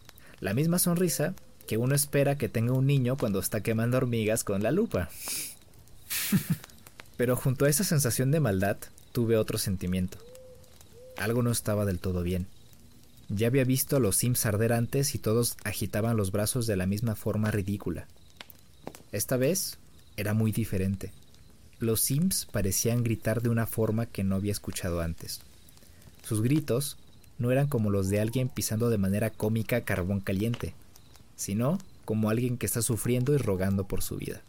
La 0.40 0.54
misma 0.54 0.78
sonrisa 0.78 1.34
que 1.66 1.76
uno 1.76 1.94
espera 1.94 2.38
que 2.38 2.48
tenga 2.48 2.72
un 2.72 2.86
niño 2.86 3.16
cuando 3.16 3.38
está 3.38 3.62
quemando 3.62 3.98
hormigas 3.98 4.44
con 4.44 4.62
la 4.62 4.70
lupa. 4.70 5.10
Pero 7.16 7.36
junto 7.36 7.66
a 7.66 7.68
esa 7.68 7.84
sensación 7.84 8.30
de 8.30 8.40
maldad 8.40 8.78
tuve 9.12 9.36
otro 9.36 9.58
sentimiento. 9.58 10.18
Algo 11.18 11.42
no 11.42 11.50
estaba 11.50 11.84
del 11.84 11.98
todo 11.98 12.22
bien. 12.22 12.46
Ya 13.28 13.46
había 13.46 13.64
visto 13.64 13.96
a 13.96 14.00
los 14.00 14.16
Sims 14.16 14.46
arder 14.46 14.72
antes 14.72 15.14
y 15.14 15.18
todos 15.18 15.56
agitaban 15.64 16.16
los 16.16 16.32
brazos 16.32 16.66
de 16.66 16.76
la 16.76 16.86
misma 16.86 17.14
forma 17.14 17.50
ridícula. 17.50 18.08
Esta 19.12 19.36
vez 19.36 19.78
era 20.16 20.32
muy 20.32 20.50
diferente 20.50 21.12
los 21.82 22.00
Sims 22.00 22.46
parecían 22.50 23.02
gritar 23.02 23.42
de 23.42 23.48
una 23.48 23.66
forma 23.66 24.06
que 24.06 24.22
no 24.22 24.36
había 24.36 24.52
escuchado 24.52 25.00
antes. 25.00 25.40
Sus 26.22 26.40
gritos 26.40 26.96
no 27.38 27.50
eran 27.50 27.66
como 27.66 27.90
los 27.90 28.08
de 28.08 28.20
alguien 28.20 28.48
pisando 28.48 28.88
de 28.88 28.98
manera 28.98 29.30
cómica 29.30 29.80
carbón 29.80 30.20
caliente, 30.20 30.74
sino 31.34 31.78
como 32.04 32.30
alguien 32.30 32.56
que 32.56 32.66
está 32.66 32.82
sufriendo 32.82 33.34
y 33.34 33.38
rogando 33.38 33.84
por 33.84 34.00
su 34.02 34.16
vida. 34.16 34.42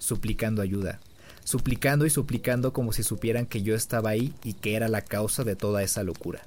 Suplicando 0.00 0.60
ayuda, 0.60 0.98
suplicando 1.44 2.04
y 2.04 2.10
suplicando 2.10 2.72
como 2.72 2.92
si 2.92 3.04
supieran 3.04 3.46
que 3.46 3.62
yo 3.62 3.76
estaba 3.76 4.10
ahí 4.10 4.34
y 4.42 4.54
que 4.54 4.74
era 4.74 4.88
la 4.88 5.02
causa 5.02 5.44
de 5.44 5.54
toda 5.54 5.84
esa 5.84 6.02
locura. 6.02 6.42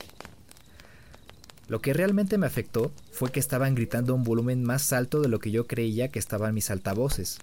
Lo 1.67 1.81
que 1.81 1.93
realmente 1.93 2.37
me 2.37 2.45
afectó 2.45 2.91
fue 3.11 3.31
que 3.31 3.39
estaban 3.39 3.73
gritando 3.73 4.13
a 4.13 4.15
un 4.15 4.23
volumen 4.23 4.63
más 4.63 4.91
alto 4.91 5.21
de 5.21 5.29
lo 5.29 5.39
que 5.39 5.51
yo 5.51 5.65
creía 5.65 6.09
que 6.09 6.19
estaban 6.19 6.53
mis 6.53 6.69
altavoces, 6.69 7.39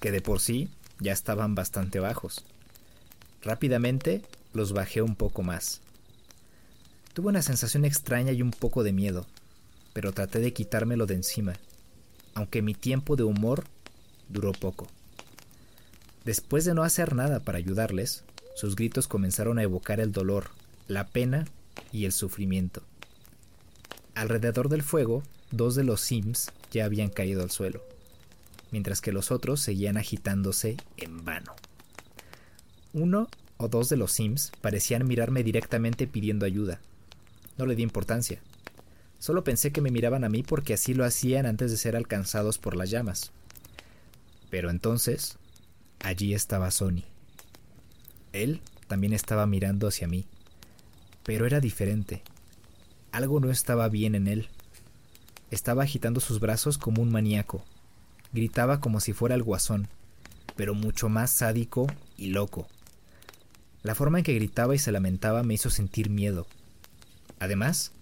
que 0.00 0.12
de 0.12 0.20
por 0.20 0.40
sí 0.40 0.68
ya 1.00 1.12
estaban 1.12 1.54
bastante 1.54 1.98
bajos. 1.98 2.44
Rápidamente 3.42 4.22
los 4.52 4.72
bajé 4.72 5.02
un 5.02 5.16
poco 5.16 5.42
más. 5.42 5.80
Tuve 7.14 7.28
una 7.28 7.42
sensación 7.42 7.84
extraña 7.84 8.32
y 8.32 8.42
un 8.42 8.52
poco 8.52 8.84
de 8.84 8.92
miedo, 8.92 9.26
pero 9.92 10.12
traté 10.12 10.38
de 10.38 10.52
quitármelo 10.52 11.06
de 11.06 11.14
encima, 11.14 11.54
aunque 12.34 12.62
mi 12.62 12.74
tiempo 12.74 13.16
de 13.16 13.24
humor 13.24 13.64
duró 14.28 14.52
poco. 14.52 14.86
Después 16.24 16.64
de 16.64 16.74
no 16.74 16.84
hacer 16.84 17.14
nada 17.14 17.40
para 17.40 17.58
ayudarles, 17.58 18.24
sus 18.54 18.76
gritos 18.76 19.08
comenzaron 19.08 19.58
a 19.58 19.62
evocar 19.62 20.00
el 20.00 20.12
dolor, 20.12 20.50
la 20.86 21.08
pena 21.08 21.46
y 21.92 22.04
el 22.04 22.12
sufrimiento. 22.12 22.82
Alrededor 24.14 24.68
del 24.68 24.82
fuego, 24.82 25.22
dos 25.50 25.74
de 25.74 25.84
los 25.84 26.00
Sims 26.00 26.50
ya 26.70 26.84
habían 26.84 27.10
caído 27.10 27.42
al 27.42 27.50
suelo, 27.50 27.82
mientras 28.70 29.00
que 29.00 29.12
los 29.12 29.30
otros 29.30 29.60
seguían 29.60 29.96
agitándose 29.96 30.76
en 30.96 31.24
vano. 31.24 31.54
Uno 32.92 33.28
o 33.56 33.68
dos 33.68 33.88
de 33.88 33.96
los 33.96 34.12
Sims 34.12 34.52
parecían 34.60 35.06
mirarme 35.06 35.42
directamente 35.42 36.06
pidiendo 36.06 36.46
ayuda. 36.46 36.80
No 37.56 37.66
le 37.66 37.76
di 37.76 37.82
importancia. 37.82 38.40
Solo 39.18 39.44
pensé 39.44 39.70
que 39.70 39.82
me 39.82 39.90
miraban 39.90 40.24
a 40.24 40.28
mí 40.28 40.42
porque 40.42 40.74
así 40.74 40.94
lo 40.94 41.04
hacían 41.04 41.46
antes 41.46 41.70
de 41.70 41.76
ser 41.76 41.94
alcanzados 41.94 42.58
por 42.58 42.74
las 42.74 42.90
llamas. 42.90 43.32
Pero 44.48 44.70
entonces, 44.70 45.36
allí 46.00 46.34
estaba 46.34 46.70
Sony. 46.70 47.04
Él 48.32 48.60
también 48.88 49.12
estaba 49.12 49.46
mirando 49.46 49.88
hacia 49.88 50.08
mí, 50.08 50.26
pero 51.22 51.46
era 51.46 51.60
diferente. 51.60 52.22
Algo 53.12 53.40
no 53.40 53.50
estaba 53.50 53.88
bien 53.88 54.14
en 54.14 54.28
él. 54.28 54.48
Estaba 55.50 55.82
agitando 55.82 56.20
sus 56.20 56.38
brazos 56.38 56.78
como 56.78 57.02
un 57.02 57.10
maníaco. 57.10 57.64
Gritaba 58.32 58.80
como 58.80 59.00
si 59.00 59.12
fuera 59.12 59.34
el 59.34 59.42
guasón, 59.42 59.88
pero 60.54 60.74
mucho 60.74 61.08
más 61.08 61.30
sádico 61.30 61.88
y 62.16 62.28
loco. 62.28 62.68
La 63.82 63.94
forma 63.94 64.18
en 64.18 64.24
que 64.24 64.34
gritaba 64.34 64.74
y 64.74 64.78
se 64.78 64.92
lamentaba 64.92 65.42
me 65.42 65.54
hizo 65.54 65.70
sentir 65.70 66.08
miedo. 66.08 66.46
Además, 67.40 67.92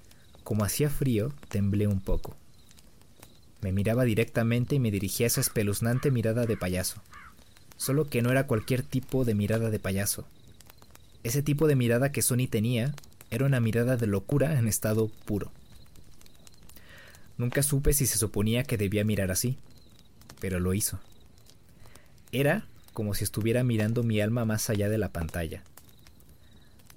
como 0.44 0.64
hacía 0.64 0.90
frío, 0.90 1.32
temblé 1.48 1.86
un 1.86 2.00
poco. 2.00 2.36
Me 3.62 3.72
miraba 3.72 4.04
directamente 4.04 4.74
y 4.74 4.80
me 4.80 4.90
dirigía 4.90 5.26
esa 5.26 5.40
espeluznante 5.40 6.10
mirada 6.10 6.44
de 6.46 6.56
payaso. 6.56 7.00
Solo 7.76 8.08
que 8.08 8.22
no 8.22 8.30
era 8.30 8.46
cualquier 8.46 8.82
tipo 8.82 9.24
de 9.24 9.34
mirada 9.34 9.70
de 9.70 9.78
payaso. 9.78 10.26
Ese 11.22 11.42
tipo 11.42 11.66
de 11.66 11.76
mirada 11.76 12.12
que 12.12 12.22
Sony 12.22 12.46
tenía 12.50 12.94
era 13.30 13.44
una 13.44 13.60
mirada 13.60 13.96
de 13.96 14.06
locura 14.06 14.58
en 14.58 14.68
estado 14.68 15.08
puro. 15.24 15.52
Nunca 17.36 17.62
supe 17.62 17.92
si 17.92 18.06
se 18.06 18.18
suponía 18.18 18.64
que 18.64 18.78
debía 18.78 19.04
mirar 19.04 19.30
así, 19.30 19.58
pero 20.40 20.60
lo 20.60 20.74
hizo. 20.74 20.98
Era 22.32 22.66
como 22.92 23.14
si 23.14 23.24
estuviera 23.24 23.62
mirando 23.62 24.02
mi 24.02 24.20
alma 24.20 24.44
más 24.44 24.70
allá 24.70 24.88
de 24.88 24.98
la 24.98 25.12
pantalla. 25.12 25.62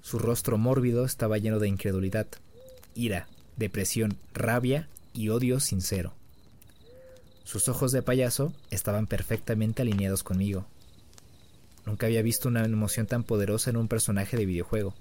Su 0.00 0.18
rostro 0.18 0.58
mórbido 0.58 1.04
estaba 1.04 1.38
lleno 1.38 1.60
de 1.60 1.68
incredulidad, 1.68 2.26
ira, 2.94 3.28
depresión, 3.56 4.16
rabia 4.34 4.88
y 5.12 5.28
odio 5.28 5.60
sincero. 5.60 6.14
Sus 7.44 7.68
ojos 7.68 7.92
de 7.92 8.02
payaso 8.02 8.52
estaban 8.70 9.06
perfectamente 9.06 9.82
alineados 9.82 10.22
conmigo. 10.22 10.66
Nunca 11.86 12.06
había 12.06 12.22
visto 12.22 12.48
una 12.48 12.64
emoción 12.64 13.06
tan 13.06 13.22
poderosa 13.22 13.70
en 13.70 13.76
un 13.76 13.88
personaje 13.88 14.36
de 14.36 14.46
videojuego 14.46 14.94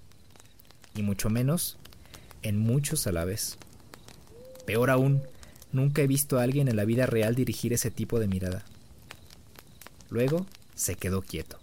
y 0.95 1.03
mucho 1.03 1.29
menos 1.29 1.77
en 2.41 2.57
muchos 2.57 3.07
a 3.07 3.11
la 3.11 3.25
vez. 3.25 3.57
Peor 4.65 4.89
aún, 4.89 5.21
nunca 5.71 6.01
he 6.01 6.07
visto 6.07 6.39
a 6.39 6.43
alguien 6.43 6.67
en 6.67 6.75
la 6.75 6.85
vida 6.85 7.05
real 7.05 7.35
dirigir 7.35 7.73
ese 7.73 7.91
tipo 7.91 8.19
de 8.19 8.27
mirada. 8.27 8.63
Luego 10.09 10.45
se 10.75 10.95
quedó 10.95 11.21
quieto. 11.21 11.59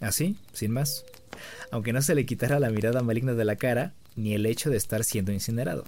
Así, 0.00 0.36
sin 0.52 0.72
más, 0.72 1.04
aunque 1.70 1.92
no 1.92 2.02
se 2.02 2.14
le 2.14 2.26
quitara 2.26 2.58
la 2.58 2.70
mirada 2.70 3.02
maligna 3.02 3.34
de 3.34 3.44
la 3.44 3.56
cara 3.56 3.92
ni 4.16 4.34
el 4.34 4.46
hecho 4.46 4.70
de 4.70 4.76
estar 4.76 5.04
siendo 5.04 5.32
incinerado. 5.32 5.84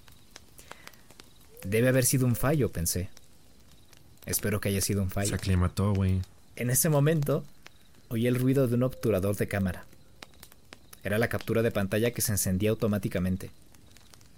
Debe 1.64 1.88
haber 1.88 2.04
sido 2.04 2.26
un 2.26 2.36
fallo, 2.36 2.70
pensé. 2.70 3.08
Espero 4.26 4.60
que 4.60 4.68
haya 4.68 4.80
sido 4.80 5.02
un 5.02 5.10
fallo. 5.10 5.30
Se 5.30 5.34
aclimató, 5.34 5.94
güey. 5.94 6.20
En 6.56 6.70
ese 6.70 6.88
momento, 6.88 7.44
oí 8.08 8.26
el 8.26 8.36
ruido 8.36 8.68
de 8.68 8.74
un 8.74 8.82
obturador 8.82 9.36
de 9.36 9.48
cámara. 9.48 9.86
Era 11.04 11.18
la 11.18 11.28
captura 11.28 11.62
de 11.62 11.70
pantalla 11.70 12.12
que 12.12 12.22
se 12.22 12.32
encendía 12.32 12.70
automáticamente. 12.70 13.50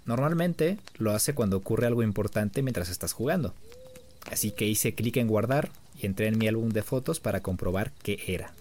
Normalmente 0.05 0.77
lo 0.97 1.11
hace 1.11 1.33
cuando 1.33 1.57
ocurre 1.57 1.87
algo 1.87 2.03
importante 2.03 2.61
mientras 2.61 2.89
estás 2.89 3.13
jugando. 3.13 3.53
Así 4.31 4.51
que 4.51 4.65
hice 4.65 4.95
clic 4.95 5.17
en 5.17 5.27
guardar 5.27 5.69
y 5.99 6.05
entré 6.05 6.27
en 6.27 6.37
mi 6.37 6.47
álbum 6.47 6.69
de 6.69 6.83
fotos 6.83 7.19
para 7.19 7.41
comprobar 7.41 7.91
qué 8.03 8.19
era. 8.27 8.53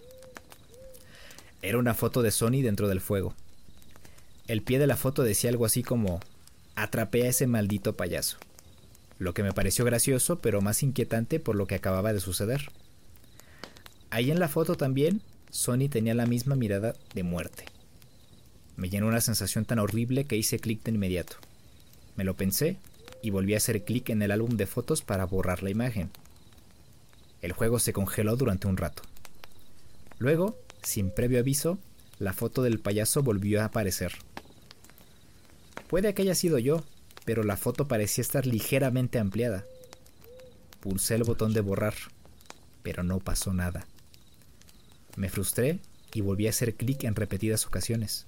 Era 1.63 1.79
una 1.79 1.95
foto 1.95 2.23
de 2.23 2.31
Sony 2.31 2.63
dentro 2.63 2.89
del 2.89 3.01
fuego. 3.01 3.35
El 4.47 4.63
pie 4.63 4.79
de 4.79 4.87
la 4.87 4.97
foto 4.97 5.23
decía 5.23 5.51
algo 5.51 5.65
así 5.65 5.83
como 5.83 6.21
atrapé 6.75 7.23
a 7.23 7.29
ese 7.29 7.47
maldito 7.47 7.97
payaso. 7.97 8.37
Lo 9.19 9.33
que 9.33 9.43
me 9.43 9.53
pareció 9.53 9.85
gracioso, 9.85 10.41
pero 10.41 10.61
más 10.61 10.83
inquietante 10.83 11.41
por 11.41 11.57
lo 11.57 11.67
que 11.67 11.77
acababa 11.77 12.13
de 12.13 12.21
suceder. 12.21 12.71
Ahí 14.11 14.31
en 14.31 14.39
la 14.39 14.49
foto 14.49 14.75
también, 14.75 15.23
Sony 15.51 15.89
tenía 15.89 16.15
la 16.15 16.27
misma 16.27 16.57
mirada 16.57 16.95
de 17.15 17.23
muerte. 17.23 17.65
Me 18.77 18.91
llenó 18.91 19.07
una 19.07 19.21
sensación 19.21 19.65
tan 19.65 19.79
horrible 19.79 20.25
que 20.25 20.37
hice 20.37 20.59
clic 20.59 20.83
de 20.83 20.93
inmediato. 20.93 21.37
Me 22.17 22.25
lo 22.25 22.35
pensé 22.35 22.79
y 23.23 23.31
volví 23.31 23.55
a 23.55 23.59
hacer 23.59 23.85
clic 23.85 24.11
en 24.11 24.23
el 24.23 24.31
álbum 24.31 24.57
de 24.57 24.67
fotos 24.67 25.03
para 25.03 25.25
borrar 25.25 25.63
la 25.63 25.71
imagen. 25.71 26.11
El 27.43 27.53
juego 27.53 27.79
se 27.79 27.93
congeló 27.93 28.37
durante 28.37 28.67
un 28.67 28.77
rato. 28.77 29.03
Luego, 30.19 30.59
sin 30.83 31.11
previo 31.11 31.39
aviso, 31.39 31.79
la 32.19 32.33
foto 32.33 32.63
del 32.63 32.81
payaso 32.81 33.23
volvió 33.23 33.61
a 33.61 33.67
aparecer. 33.67 34.13
Puede 35.89 36.15
que 36.15 36.23
haya 36.23 36.35
sido 36.35 36.59
yo, 36.59 36.85
pero 37.25 37.43
la 37.43 37.57
foto 37.57 37.87
parecía 37.89 38.23
estar 38.23 38.47
ligeramente 38.47 39.19
ampliada. 39.19 39.65
Pulsé 40.81 41.15
el 41.15 41.25
botón 41.25 41.53
de 41.53 41.61
borrar, 41.61 41.95
pero 42.83 43.03
no 43.03 43.19
pasó 43.19 43.53
nada. 43.53 43.87
Me 45.17 45.29
frustré 45.29 45.79
y 46.13 46.21
volví 46.21 46.47
a 46.47 46.51
hacer 46.51 46.75
clic 46.75 47.05
en 47.05 47.15
repetidas 47.15 47.67
ocasiones. 47.67 48.27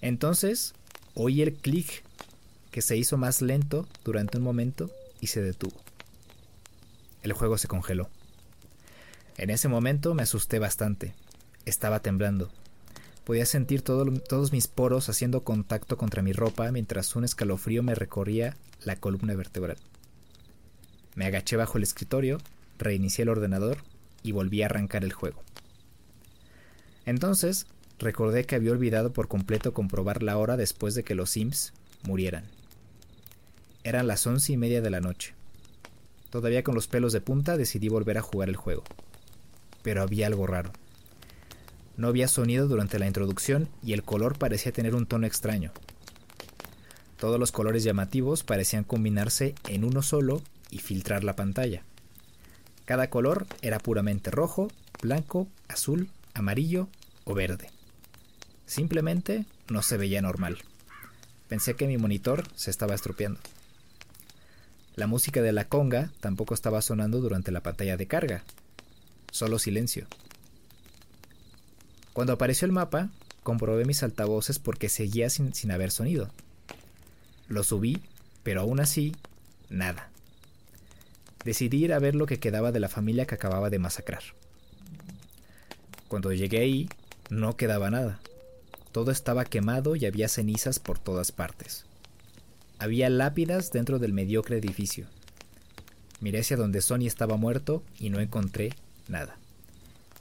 Entonces, 0.00 0.74
oí 1.14 1.42
el 1.42 1.54
clic 1.54 2.02
que 2.70 2.82
se 2.82 2.96
hizo 2.96 3.16
más 3.16 3.42
lento 3.42 3.86
durante 4.04 4.38
un 4.38 4.44
momento 4.44 4.90
y 5.20 5.26
se 5.26 5.42
detuvo. 5.42 5.76
El 7.22 7.32
juego 7.32 7.58
se 7.58 7.68
congeló. 7.68 8.08
En 9.36 9.50
ese 9.50 9.68
momento 9.68 10.14
me 10.14 10.22
asusté 10.22 10.58
bastante. 10.58 11.14
Estaba 11.64 12.00
temblando. 12.00 12.50
Podía 13.24 13.46
sentir 13.46 13.82
todos 13.82 14.52
mis 14.52 14.66
poros 14.66 15.08
haciendo 15.08 15.42
contacto 15.42 15.96
contra 15.96 16.22
mi 16.22 16.32
ropa 16.32 16.72
mientras 16.72 17.14
un 17.16 17.24
escalofrío 17.24 17.82
me 17.82 17.94
recorría 17.94 18.56
la 18.82 18.96
columna 18.96 19.34
vertebral. 19.34 19.76
Me 21.14 21.26
agaché 21.26 21.56
bajo 21.56 21.76
el 21.76 21.84
escritorio, 21.84 22.38
reinicié 22.78 23.22
el 23.22 23.28
ordenador 23.28 23.78
y 24.22 24.32
volví 24.32 24.62
a 24.62 24.66
arrancar 24.66 25.04
el 25.04 25.12
juego. 25.12 25.42
Entonces 27.04 27.66
recordé 28.00 28.44
que 28.44 28.56
había 28.56 28.72
olvidado 28.72 29.12
por 29.12 29.28
completo 29.28 29.72
comprobar 29.72 30.22
la 30.22 30.36
hora 30.38 30.56
después 30.56 30.94
de 30.94 31.04
que 31.04 31.14
los 31.14 31.30
Sims 31.30 31.72
murieran. 32.02 32.44
Eran 33.84 34.06
las 34.06 34.26
once 34.26 34.52
y 34.52 34.56
media 34.56 34.80
de 34.80 34.90
la 34.90 35.00
noche. 35.00 35.34
Todavía 36.30 36.64
con 36.64 36.74
los 36.74 36.88
pelos 36.88 37.12
de 37.12 37.20
punta 37.20 37.56
decidí 37.56 37.88
volver 37.88 38.18
a 38.18 38.22
jugar 38.22 38.48
el 38.48 38.56
juego. 38.56 38.84
Pero 39.82 40.02
había 40.02 40.26
algo 40.26 40.46
raro. 40.46 40.72
No 41.96 42.08
había 42.08 42.28
sonido 42.28 42.66
durante 42.68 42.98
la 42.98 43.06
introducción 43.06 43.68
y 43.82 43.92
el 43.92 44.02
color 44.02 44.38
parecía 44.38 44.72
tener 44.72 44.94
un 44.94 45.06
tono 45.06 45.26
extraño. 45.26 45.72
Todos 47.18 47.38
los 47.38 47.52
colores 47.52 47.84
llamativos 47.84 48.44
parecían 48.44 48.84
combinarse 48.84 49.54
en 49.68 49.84
uno 49.84 50.02
solo 50.02 50.42
y 50.70 50.78
filtrar 50.78 51.24
la 51.24 51.36
pantalla. 51.36 51.82
Cada 52.86 53.10
color 53.10 53.46
era 53.60 53.78
puramente 53.78 54.30
rojo, 54.30 54.68
blanco, 55.02 55.46
azul, 55.68 56.08
amarillo 56.32 56.88
o 57.24 57.34
verde. 57.34 57.70
Simplemente 58.70 59.46
no 59.68 59.82
se 59.82 59.96
veía 59.96 60.22
normal. 60.22 60.58
Pensé 61.48 61.74
que 61.74 61.88
mi 61.88 61.98
monitor 61.98 62.44
se 62.54 62.70
estaba 62.70 62.94
estropeando. 62.94 63.40
La 64.94 65.08
música 65.08 65.42
de 65.42 65.50
la 65.50 65.64
conga 65.64 66.12
tampoco 66.20 66.54
estaba 66.54 66.80
sonando 66.80 67.20
durante 67.20 67.50
la 67.50 67.64
pantalla 67.64 67.96
de 67.96 68.06
carga. 68.06 68.44
Solo 69.32 69.58
silencio. 69.58 70.06
Cuando 72.12 72.32
apareció 72.32 72.64
el 72.64 72.70
mapa, 72.70 73.10
comprobé 73.42 73.86
mis 73.86 74.04
altavoces 74.04 74.60
porque 74.60 74.88
seguía 74.88 75.30
sin, 75.30 75.52
sin 75.52 75.72
haber 75.72 75.90
sonido. 75.90 76.30
Lo 77.48 77.64
subí, 77.64 78.00
pero 78.44 78.60
aún 78.60 78.78
así, 78.78 79.16
nada. 79.68 80.10
Decidí 81.44 81.86
ir 81.86 81.92
a 81.92 81.98
ver 81.98 82.14
lo 82.14 82.26
que 82.26 82.38
quedaba 82.38 82.70
de 82.70 82.78
la 82.78 82.88
familia 82.88 83.26
que 83.26 83.34
acababa 83.34 83.68
de 83.68 83.80
masacrar. 83.80 84.22
Cuando 86.06 86.32
llegué 86.32 86.60
ahí, 86.60 86.88
no 87.30 87.56
quedaba 87.56 87.90
nada. 87.90 88.20
Todo 88.92 89.10
estaba 89.10 89.44
quemado 89.44 89.96
y 89.96 90.06
había 90.06 90.28
cenizas 90.28 90.78
por 90.78 90.98
todas 90.98 91.32
partes. 91.32 91.84
Había 92.78 93.10
lápidas 93.10 93.70
dentro 93.72 93.98
del 93.98 94.12
mediocre 94.12 94.58
edificio. 94.58 95.06
Miré 96.20 96.40
hacia 96.40 96.56
donde 96.56 96.80
Sony 96.80 97.06
estaba 97.06 97.36
muerto 97.36 97.82
y 97.98 98.10
no 98.10 98.20
encontré 98.20 98.74
nada 99.08 99.36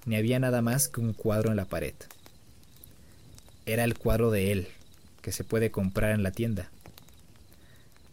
ni 0.06 0.16
había 0.16 0.40
nada 0.40 0.62
más 0.62 0.88
que 0.88 1.02
un 1.02 1.14
cuadro 1.14 1.52
en 1.52 1.58
la 1.58 1.66
pared. 1.66 1.94
Era 3.66 3.84
el 3.84 3.98
cuadro 3.98 4.32
de 4.32 4.52
él, 4.52 4.68
que 5.22 5.32
se 5.32 5.44
puede 5.44 5.72
comprar 5.72 6.12
en 6.12 6.24
la 6.24 6.32
tienda. 6.32 6.70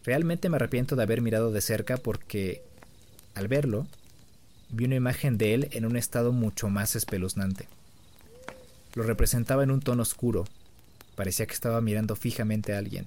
Realmente 0.03 0.49
me 0.49 0.57
arrepiento 0.57 0.95
de 0.95 1.03
haber 1.03 1.21
mirado 1.21 1.51
de 1.51 1.61
cerca 1.61 1.97
porque, 1.97 2.63
al 3.33 3.47
verlo, 3.47 3.87
vi 4.69 4.85
una 4.85 4.95
imagen 4.95 5.37
de 5.37 5.53
él 5.53 5.69
en 5.71 5.85
un 5.85 5.97
estado 5.97 6.31
mucho 6.31 6.69
más 6.69 6.95
espeluznante. 6.95 7.67
Lo 8.97 9.03
representaba 9.03 9.61
en 9.61 9.69
un 9.69 9.79
tono 9.79 10.01
oscuro, 10.01 10.45
parecía 11.15 11.45
que 11.45 11.53
estaba 11.53 11.79
mirando 11.81 12.15
fijamente 12.15 12.73
a 12.73 12.79
alguien. 12.79 13.05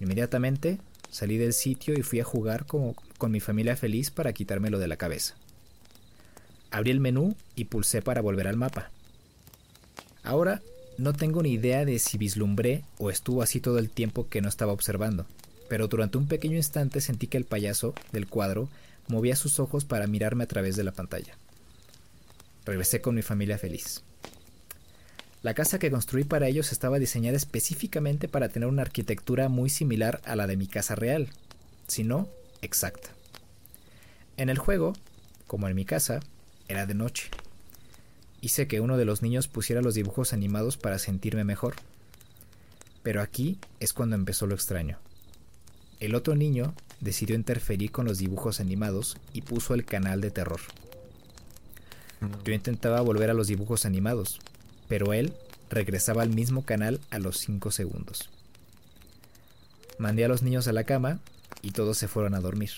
Inmediatamente 0.00 0.78
salí 1.10 1.36
del 1.36 1.52
sitio 1.52 1.92
y 1.92 2.02
fui 2.02 2.18
a 2.18 2.24
jugar 2.24 2.64
con 2.64 3.30
mi 3.30 3.40
familia 3.40 3.76
feliz 3.76 4.10
para 4.10 4.32
quitármelo 4.32 4.78
de 4.78 4.88
la 4.88 4.96
cabeza. 4.96 5.34
Abrí 6.70 6.92
el 6.92 7.00
menú 7.00 7.36
y 7.56 7.66
pulsé 7.66 8.00
para 8.00 8.22
volver 8.22 8.48
al 8.48 8.56
mapa. 8.56 8.90
Ahora 10.22 10.62
no 10.96 11.12
tengo 11.12 11.42
ni 11.42 11.52
idea 11.52 11.84
de 11.84 11.98
si 11.98 12.16
vislumbré 12.16 12.82
o 12.96 13.10
estuvo 13.10 13.42
así 13.42 13.60
todo 13.60 13.78
el 13.78 13.90
tiempo 13.90 14.30
que 14.30 14.40
no 14.40 14.48
estaba 14.48 14.72
observando, 14.72 15.26
pero 15.68 15.88
durante 15.88 16.16
un 16.16 16.26
pequeño 16.26 16.56
instante 16.56 17.02
sentí 17.02 17.26
que 17.26 17.36
el 17.36 17.44
payaso 17.44 17.92
del 18.12 18.28
cuadro 18.28 18.70
movía 19.08 19.36
sus 19.36 19.60
ojos 19.60 19.84
para 19.84 20.06
mirarme 20.06 20.44
a 20.44 20.48
través 20.48 20.74
de 20.74 20.84
la 20.84 20.92
pantalla. 20.92 21.36
Regresé 22.64 23.02
con 23.02 23.14
mi 23.14 23.20
familia 23.20 23.58
feliz. 23.58 24.04
La 25.42 25.54
casa 25.54 25.78
que 25.78 25.90
construí 25.90 26.24
para 26.24 26.48
ellos 26.48 26.70
estaba 26.70 26.98
diseñada 26.98 27.36
específicamente 27.36 28.28
para 28.28 28.50
tener 28.50 28.68
una 28.68 28.82
arquitectura 28.82 29.48
muy 29.48 29.70
similar 29.70 30.20
a 30.24 30.36
la 30.36 30.46
de 30.46 30.58
mi 30.58 30.66
casa 30.66 30.94
real, 30.94 31.30
si 31.86 32.04
no, 32.04 32.28
exacta. 32.60 33.08
En 34.36 34.50
el 34.50 34.58
juego, 34.58 34.92
como 35.46 35.66
en 35.66 35.74
mi 35.74 35.86
casa, 35.86 36.20
era 36.68 36.84
de 36.84 36.94
noche. 36.94 37.30
Hice 38.42 38.68
que 38.68 38.80
uno 38.80 38.98
de 38.98 39.06
los 39.06 39.22
niños 39.22 39.48
pusiera 39.48 39.80
los 39.80 39.94
dibujos 39.94 40.32
animados 40.32 40.76
para 40.76 40.98
sentirme 40.98 41.44
mejor. 41.44 41.74
Pero 43.02 43.22
aquí 43.22 43.58
es 43.80 43.94
cuando 43.94 44.16
empezó 44.16 44.46
lo 44.46 44.54
extraño. 44.54 44.98
El 46.00 46.14
otro 46.14 46.34
niño 46.34 46.74
decidió 47.00 47.34
interferir 47.34 47.90
con 47.92 48.06
los 48.06 48.18
dibujos 48.18 48.60
animados 48.60 49.16
y 49.32 49.42
puso 49.42 49.72
el 49.72 49.86
canal 49.86 50.20
de 50.20 50.30
terror. 50.30 50.60
Yo 52.44 52.52
intentaba 52.52 53.00
volver 53.00 53.30
a 53.30 53.34
los 53.34 53.46
dibujos 53.46 53.86
animados, 53.86 54.38
pero 54.90 55.12
él 55.12 55.32
regresaba 55.70 56.22
al 56.22 56.30
mismo 56.30 56.64
canal 56.64 57.00
a 57.10 57.20
los 57.20 57.38
5 57.38 57.70
segundos. 57.70 58.28
Mandé 59.98 60.24
a 60.24 60.28
los 60.28 60.42
niños 60.42 60.66
a 60.66 60.72
la 60.72 60.82
cama 60.82 61.20
y 61.62 61.70
todos 61.70 61.96
se 61.96 62.08
fueron 62.08 62.34
a 62.34 62.40
dormir. 62.40 62.70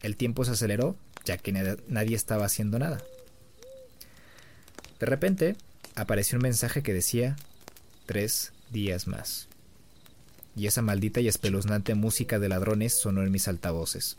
El 0.00 0.16
tiempo 0.16 0.46
se 0.46 0.52
aceleró 0.52 0.96
ya 1.26 1.36
que 1.36 1.52
nadie 1.52 2.16
estaba 2.16 2.46
haciendo 2.46 2.78
nada. 2.78 3.02
De 4.98 5.04
repente, 5.04 5.56
apareció 5.94 6.36
un 6.36 6.42
mensaje 6.42 6.82
que 6.82 6.94
decía, 6.94 7.36
tres 8.06 8.52
días 8.70 9.06
más. 9.06 9.48
Y 10.56 10.68
esa 10.68 10.80
maldita 10.80 11.20
y 11.20 11.28
espeluznante 11.28 11.94
música 11.94 12.38
de 12.38 12.48
ladrones 12.48 12.98
sonó 12.98 13.22
en 13.22 13.30
mis 13.30 13.46
altavoces. 13.46 14.16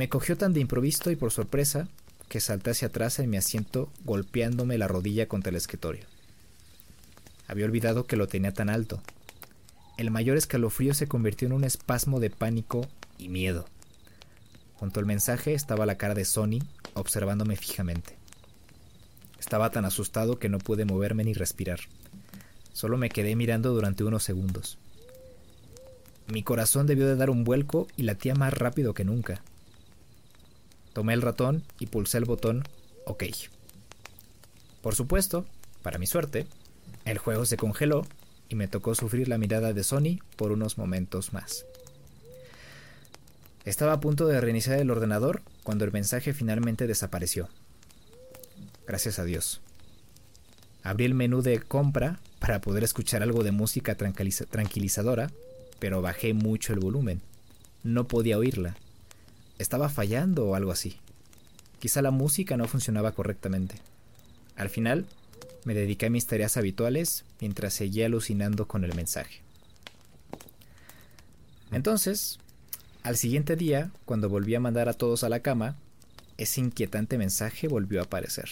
Me 0.00 0.08
cogió 0.08 0.34
tan 0.38 0.54
de 0.54 0.60
improviso 0.60 1.10
y 1.10 1.16
por 1.16 1.30
sorpresa 1.30 1.86
que 2.30 2.40
salté 2.40 2.70
hacia 2.70 2.88
atrás 2.88 3.18
en 3.18 3.28
mi 3.28 3.36
asiento 3.36 3.92
golpeándome 4.04 4.78
la 4.78 4.88
rodilla 4.88 5.28
contra 5.28 5.50
el 5.50 5.56
escritorio. 5.56 6.06
Había 7.46 7.66
olvidado 7.66 8.06
que 8.06 8.16
lo 8.16 8.26
tenía 8.26 8.54
tan 8.54 8.70
alto 8.70 9.02
el 10.00 10.10
mayor 10.10 10.38
escalofrío 10.38 10.94
se 10.94 11.08
convirtió 11.08 11.46
en 11.46 11.52
un 11.52 11.62
espasmo 11.62 12.20
de 12.20 12.30
pánico 12.30 12.88
y 13.18 13.28
miedo. 13.28 13.66
Junto 14.76 14.98
al 14.98 15.04
mensaje 15.04 15.52
estaba 15.52 15.84
la 15.84 15.98
cara 15.98 16.14
de 16.14 16.24
Sony 16.24 16.60
observándome 16.94 17.54
fijamente. 17.54 18.16
Estaba 19.38 19.70
tan 19.70 19.84
asustado 19.84 20.38
que 20.38 20.48
no 20.48 20.56
pude 20.56 20.86
moverme 20.86 21.24
ni 21.24 21.34
respirar. 21.34 21.80
Solo 22.72 22.96
me 22.96 23.10
quedé 23.10 23.36
mirando 23.36 23.74
durante 23.74 24.02
unos 24.02 24.22
segundos. 24.22 24.78
Mi 26.28 26.42
corazón 26.42 26.86
debió 26.86 27.06
de 27.06 27.16
dar 27.16 27.28
un 27.28 27.44
vuelco 27.44 27.86
y 27.98 28.04
latía 28.04 28.34
más 28.34 28.54
rápido 28.54 28.94
que 28.94 29.04
nunca. 29.04 29.42
Tomé 30.92 31.14
el 31.14 31.22
ratón 31.22 31.62
y 31.78 31.86
pulsé 31.86 32.18
el 32.18 32.24
botón 32.24 32.64
OK. 33.06 33.24
Por 34.82 34.94
supuesto, 34.94 35.46
para 35.82 35.98
mi 35.98 36.06
suerte, 36.06 36.46
el 37.04 37.18
juego 37.18 37.46
se 37.46 37.56
congeló 37.56 38.06
y 38.48 38.54
me 38.54 38.68
tocó 38.68 38.94
sufrir 38.94 39.28
la 39.28 39.38
mirada 39.38 39.72
de 39.72 39.84
Sony 39.84 40.18
por 40.36 40.52
unos 40.52 40.78
momentos 40.78 41.32
más. 41.32 41.66
Estaba 43.64 43.92
a 43.92 44.00
punto 44.00 44.26
de 44.26 44.40
reiniciar 44.40 44.78
el 44.78 44.90
ordenador 44.90 45.42
cuando 45.62 45.84
el 45.84 45.92
mensaje 45.92 46.32
finalmente 46.32 46.86
desapareció. 46.86 47.48
Gracias 48.86 49.18
a 49.18 49.24
Dios. 49.24 49.60
Abrí 50.82 51.04
el 51.04 51.14
menú 51.14 51.42
de 51.42 51.60
compra 51.60 52.20
para 52.38 52.60
poder 52.60 52.84
escuchar 52.84 53.22
algo 53.22 53.44
de 53.44 53.52
música 53.52 53.94
tranquilizadora, 53.94 55.30
pero 55.78 56.00
bajé 56.00 56.32
mucho 56.32 56.72
el 56.72 56.80
volumen. 56.80 57.20
No 57.82 58.08
podía 58.08 58.38
oírla. 58.38 58.76
Estaba 59.60 59.90
fallando 59.90 60.46
o 60.46 60.54
algo 60.54 60.72
así. 60.72 60.96
Quizá 61.80 62.00
la 62.00 62.10
música 62.10 62.56
no 62.56 62.66
funcionaba 62.66 63.12
correctamente. 63.12 63.74
Al 64.56 64.70
final, 64.70 65.04
me 65.64 65.74
dediqué 65.74 66.06
a 66.06 66.10
mis 66.10 66.26
tareas 66.26 66.56
habituales 66.56 67.26
mientras 67.42 67.74
seguía 67.74 68.06
alucinando 68.06 68.66
con 68.66 68.84
el 68.84 68.94
mensaje. 68.94 69.42
Entonces, 71.70 72.38
al 73.02 73.18
siguiente 73.18 73.54
día, 73.54 73.90
cuando 74.06 74.30
volví 74.30 74.54
a 74.54 74.60
mandar 74.60 74.88
a 74.88 74.94
todos 74.94 75.24
a 75.24 75.28
la 75.28 75.40
cama, 75.40 75.76
ese 76.38 76.62
inquietante 76.62 77.18
mensaje 77.18 77.68
volvió 77.68 78.00
a 78.00 78.04
aparecer. 78.04 78.48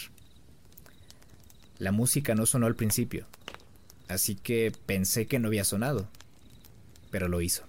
La 1.79 1.91
música 1.91 2.35
no 2.35 2.45
sonó 2.45 2.67
al 2.67 2.77
principio, 2.77 3.25
así 4.09 4.35
que 4.35 4.75
pensé 4.85 5.27
que 5.27 5.39
no 5.39 5.49
había 5.49 5.65
sonado, 5.65 6.07
pero 7.11 7.29
lo 7.29 7.41
hizo. 7.41 7.65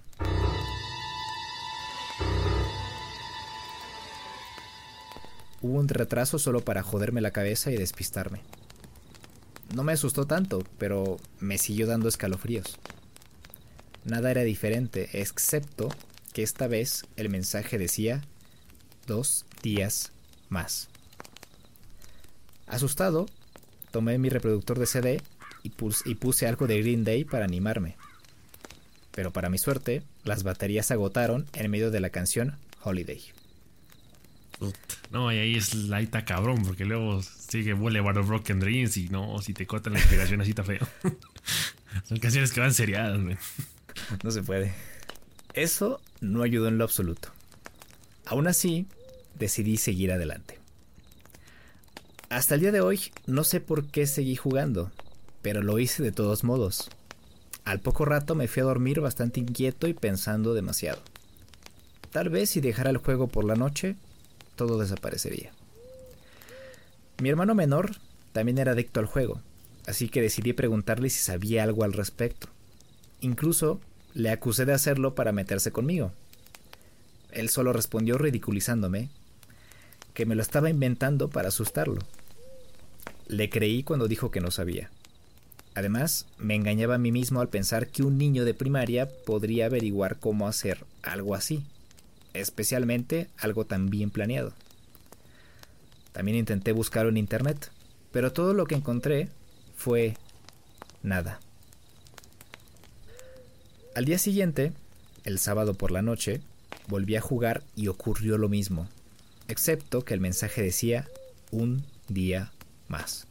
Hubo 5.62 5.78
un 5.78 5.88
retraso 5.88 6.38
solo 6.38 6.64
para 6.64 6.82
joderme 6.82 7.20
la 7.20 7.32
cabeza 7.32 7.70
y 7.70 7.76
despistarme. 7.76 8.40
No 9.74 9.84
me 9.84 9.92
asustó 9.92 10.26
tanto, 10.26 10.64
pero 10.78 11.18
me 11.38 11.58
siguió 11.58 11.86
dando 11.86 12.08
escalofríos. 12.08 12.78
Nada 14.04 14.30
era 14.30 14.42
diferente, 14.42 15.10
excepto 15.12 15.88
que 16.32 16.42
esta 16.42 16.66
vez 16.66 17.04
el 17.16 17.28
mensaje 17.28 17.76
decía 17.76 18.22
dos 19.06 19.44
días 19.62 20.12
más. 20.48 20.88
Asustado, 22.66 23.26
tomé 23.90 24.18
mi 24.18 24.28
reproductor 24.28 24.78
de 24.78 24.86
CD 24.86 25.22
y, 25.62 25.72
y, 26.04 26.14
puse 26.14 26.46
algo 26.46 26.66
de 26.66 26.80
Green 26.80 27.04
Day 27.04 27.24
para 27.24 27.44
animarme. 27.44 27.96
Pero 29.10 29.32
para 29.32 29.50
mi 29.50 29.58
suerte, 29.58 30.02
las 30.24 30.42
baterías 30.42 30.90
agotaron 30.90 31.46
en 31.52 31.70
medio 31.70 31.90
de 31.90 32.00
la 32.00 32.10
canción 32.10 32.56
Holiday. 32.82 33.20
No, 35.10 35.32
y 35.32 35.38
ahí 35.38 35.56
es 35.56 35.74
laita 35.74 36.24
cabrón, 36.24 36.62
porque 36.64 36.84
luego 36.84 37.20
sigue 37.22 37.72
Boulevard 37.72 38.18
of 38.18 38.28
Broken 38.28 38.60
Dreams 38.60 38.96
y 38.96 39.08
no, 39.08 39.40
si 39.42 39.54
te 39.54 39.66
cortan 39.66 39.94
la 39.94 39.98
inspiración 39.98 40.40
así 40.40 40.50
está 40.50 40.62
feo. 40.62 40.86
Son 42.08 42.18
canciones 42.18 42.52
que 42.52 42.60
van 42.60 42.72
seriadas, 42.72 43.18
No 44.22 44.30
se 44.30 44.42
puede. 44.42 44.72
Eso 45.54 46.00
no 46.20 46.42
ayudó 46.42 46.68
en 46.68 46.78
lo 46.78 46.84
absoluto. 46.84 47.30
Aún 48.24 48.46
así, 48.46 48.86
decidí 49.36 49.78
seguir 49.78 50.12
adelante. 50.12 50.60
Hasta 52.28 52.54
el 52.54 52.60
día 52.60 52.70
de 52.70 52.80
hoy 52.80 53.00
no 53.26 53.42
sé 53.42 53.60
por 53.60 53.86
qué 53.86 54.06
seguí 54.06 54.36
jugando, 54.36 54.92
pero 55.42 55.62
lo 55.62 55.80
hice 55.80 56.04
de 56.04 56.12
todos 56.12 56.44
modos. 56.44 56.88
Al 57.64 57.80
poco 57.80 58.04
rato 58.04 58.36
me 58.36 58.46
fui 58.46 58.60
a 58.60 58.66
dormir 58.66 59.00
bastante 59.00 59.40
inquieto 59.40 59.88
y 59.88 59.94
pensando 59.94 60.54
demasiado. 60.54 61.02
Tal 62.12 62.28
vez 62.28 62.50
si 62.50 62.60
dejara 62.60 62.90
el 62.90 62.98
juego 62.98 63.26
por 63.26 63.44
la 63.44 63.56
noche, 63.56 63.96
todo 64.60 64.78
desaparecería. 64.78 65.52
Mi 67.22 67.30
hermano 67.30 67.54
menor 67.54 67.92
también 68.34 68.58
era 68.58 68.72
adicto 68.72 69.00
al 69.00 69.06
juego, 69.06 69.40
así 69.86 70.10
que 70.10 70.20
decidí 70.20 70.52
preguntarle 70.52 71.08
si 71.08 71.18
sabía 71.18 71.62
algo 71.62 71.82
al 71.82 71.94
respecto. 71.94 72.48
Incluso 73.22 73.80
le 74.12 74.28
acusé 74.28 74.66
de 74.66 74.74
hacerlo 74.74 75.14
para 75.14 75.32
meterse 75.32 75.72
conmigo. 75.72 76.12
Él 77.32 77.48
solo 77.48 77.72
respondió 77.72 78.18
ridiculizándome 78.18 79.08
que 80.12 80.26
me 80.26 80.34
lo 80.34 80.42
estaba 80.42 80.68
inventando 80.68 81.30
para 81.30 81.48
asustarlo. 81.48 82.02
Le 83.28 83.48
creí 83.48 83.82
cuando 83.82 84.08
dijo 84.08 84.30
que 84.30 84.42
no 84.42 84.50
sabía. 84.50 84.90
Además, 85.74 86.26
me 86.36 86.54
engañaba 86.54 86.96
a 86.96 86.98
mí 86.98 87.12
mismo 87.12 87.40
al 87.40 87.48
pensar 87.48 87.86
que 87.86 88.02
un 88.02 88.18
niño 88.18 88.44
de 88.44 88.52
primaria 88.52 89.08
podría 89.24 89.66
averiguar 89.66 90.18
cómo 90.18 90.46
hacer 90.46 90.84
algo 91.02 91.34
así, 91.34 91.64
especialmente 92.34 93.28
algo 93.38 93.64
tan 93.64 93.90
bien 93.90 94.10
planeado. 94.10 94.52
También 96.12 96.36
intenté 96.38 96.72
buscarlo 96.72 97.10
en 97.10 97.16
internet, 97.16 97.70
pero 98.12 98.32
todo 98.32 98.54
lo 98.54 98.66
que 98.66 98.74
encontré 98.74 99.28
fue 99.76 100.16
nada. 101.02 101.40
Al 103.94 104.04
día 104.04 104.18
siguiente, 104.18 104.72
el 105.24 105.38
sábado 105.38 105.74
por 105.74 105.90
la 105.90 106.02
noche, 106.02 106.40
volví 106.88 107.16
a 107.16 107.20
jugar 107.20 107.62
y 107.76 107.88
ocurrió 107.88 108.38
lo 108.38 108.48
mismo, 108.48 108.88
excepto 109.48 110.04
que 110.04 110.14
el 110.14 110.20
mensaje 110.20 110.62
decía 110.62 111.08
un 111.50 111.84
día 112.08 112.52
más. 112.88 113.26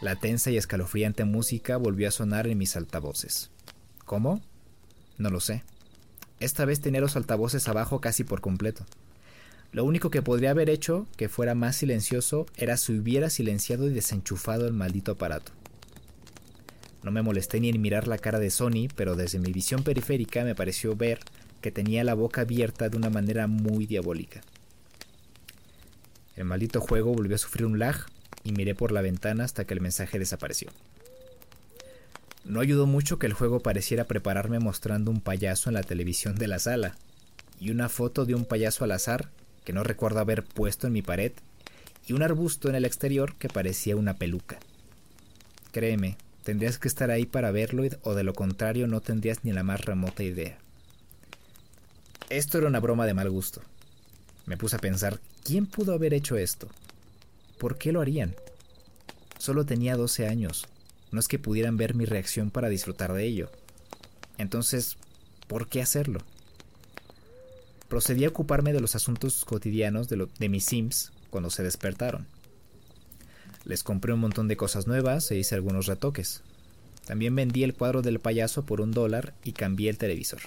La 0.00 0.14
tensa 0.16 0.50
y 0.50 0.56
escalofriante 0.56 1.24
música 1.24 1.76
volvió 1.76 2.08
a 2.08 2.12
sonar 2.12 2.46
en 2.46 2.56
mis 2.56 2.76
altavoces. 2.76 3.50
¿Cómo? 4.08 4.40
No 5.18 5.28
lo 5.28 5.38
sé. 5.38 5.64
Esta 6.40 6.64
vez 6.64 6.80
tenía 6.80 7.02
los 7.02 7.14
altavoces 7.14 7.68
abajo 7.68 8.00
casi 8.00 8.24
por 8.24 8.40
completo. 8.40 8.86
Lo 9.70 9.84
único 9.84 10.08
que 10.08 10.22
podría 10.22 10.52
haber 10.52 10.70
hecho 10.70 11.06
que 11.18 11.28
fuera 11.28 11.54
más 11.54 11.76
silencioso 11.76 12.46
era 12.56 12.78
si 12.78 12.98
hubiera 12.98 13.28
silenciado 13.28 13.86
y 13.86 13.92
desenchufado 13.92 14.66
el 14.66 14.72
maldito 14.72 15.12
aparato. 15.12 15.52
No 17.02 17.10
me 17.10 17.20
molesté 17.20 17.60
ni 17.60 17.68
en 17.68 17.82
mirar 17.82 18.08
la 18.08 18.16
cara 18.16 18.38
de 18.38 18.48
Sony, 18.48 18.88
pero 18.96 19.14
desde 19.14 19.40
mi 19.40 19.52
visión 19.52 19.82
periférica 19.82 20.42
me 20.42 20.54
pareció 20.54 20.96
ver 20.96 21.20
que 21.60 21.70
tenía 21.70 22.02
la 22.02 22.14
boca 22.14 22.40
abierta 22.40 22.88
de 22.88 22.96
una 22.96 23.10
manera 23.10 23.46
muy 23.46 23.84
diabólica. 23.84 24.40
El 26.34 26.46
maldito 26.46 26.80
juego 26.80 27.12
volvió 27.12 27.34
a 27.34 27.38
sufrir 27.38 27.66
un 27.66 27.78
lag 27.78 28.06
y 28.42 28.52
miré 28.52 28.74
por 28.74 28.90
la 28.90 29.02
ventana 29.02 29.44
hasta 29.44 29.66
que 29.66 29.74
el 29.74 29.82
mensaje 29.82 30.18
desapareció. 30.18 30.70
No 32.44 32.60
ayudó 32.60 32.86
mucho 32.86 33.18
que 33.18 33.26
el 33.26 33.32
juego 33.32 33.60
pareciera 33.60 34.04
prepararme 34.04 34.58
mostrando 34.58 35.10
un 35.10 35.20
payaso 35.20 35.70
en 35.70 35.74
la 35.74 35.82
televisión 35.82 36.36
de 36.36 36.48
la 36.48 36.58
sala 36.58 36.96
y 37.60 37.70
una 37.70 37.88
foto 37.88 38.24
de 38.24 38.34
un 38.34 38.44
payaso 38.44 38.84
al 38.84 38.92
azar 38.92 39.30
que 39.64 39.72
no 39.72 39.84
recuerdo 39.84 40.20
haber 40.20 40.44
puesto 40.44 40.86
en 40.86 40.92
mi 40.92 41.02
pared 41.02 41.32
y 42.06 42.14
un 42.14 42.22
arbusto 42.22 42.68
en 42.68 42.74
el 42.74 42.84
exterior 42.84 43.34
que 43.36 43.48
parecía 43.48 43.96
una 43.96 44.14
peluca. 44.14 44.58
Créeme, 45.72 46.16
tendrías 46.42 46.78
que 46.78 46.88
estar 46.88 47.10
ahí 47.10 47.26
para 47.26 47.50
verlo 47.50 47.84
o 48.02 48.14
de 48.14 48.24
lo 48.24 48.32
contrario 48.32 48.86
no 48.86 49.00
tendrías 49.00 49.44
ni 49.44 49.52
la 49.52 49.62
más 49.62 49.84
remota 49.84 50.22
idea. 50.22 50.58
Esto 52.30 52.58
era 52.58 52.66
una 52.66 52.80
broma 52.80 53.06
de 53.06 53.14
mal 53.14 53.30
gusto. 53.30 53.60
Me 54.46 54.56
puse 54.56 54.76
a 54.76 54.80
pensar, 54.80 55.20
¿quién 55.44 55.66
pudo 55.66 55.92
haber 55.92 56.14
hecho 56.14 56.36
esto? 56.36 56.68
¿Por 57.58 57.76
qué 57.76 57.92
lo 57.92 58.00
harían? 58.00 58.34
Solo 59.38 59.66
tenía 59.66 59.96
12 59.96 60.26
años. 60.26 60.66
No 61.10 61.20
es 61.20 61.28
que 61.28 61.38
pudieran 61.38 61.76
ver 61.76 61.94
mi 61.94 62.04
reacción 62.04 62.50
para 62.50 62.68
disfrutar 62.68 63.12
de 63.12 63.24
ello. 63.24 63.50
Entonces, 64.36 64.96
¿por 65.46 65.68
qué 65.68 65.82
hacerlo? 65.82 66.20
Procedí 67.88 68.24
a 68.24 68.28
ocuparme 68.28 68.72
de 68.72 68.80
los 68.80 68.94
asuntos 68.94 69.44
cotidianos 69.44 70.08
de, 70.08 70.28
de 70.38 70.48
mis 70.48 70.64
Sims 70.64 71.12
cuando 71.30 71.50
se 71.50 71.62
despertaron. 71.62 72.26
Les 73.64 73.82
compré 73.82 74.12
un 74.12 74.20
montón 74.20 74.48
de 74.48 74.56
cosas 74.56 74.86
nuevas 74.86 75.30
e 75.30 75.36
hice 75.36 75.54
algunos 75.54 75.86
retoques. 75.86 76.42
También 77.06 77.34
vendí 77.34 77.64
el 77.64 77.74
cuadro 77.74 78.02
del 78.02 78.20
payaso 78.20 78.64
por 78.64 78.80
un 78.80 78.92
dólar 78.92 79.32
y 79.42 79.52
cambié 79.52 79.88
el 79.88 79.98
televisor. 79.98 80.40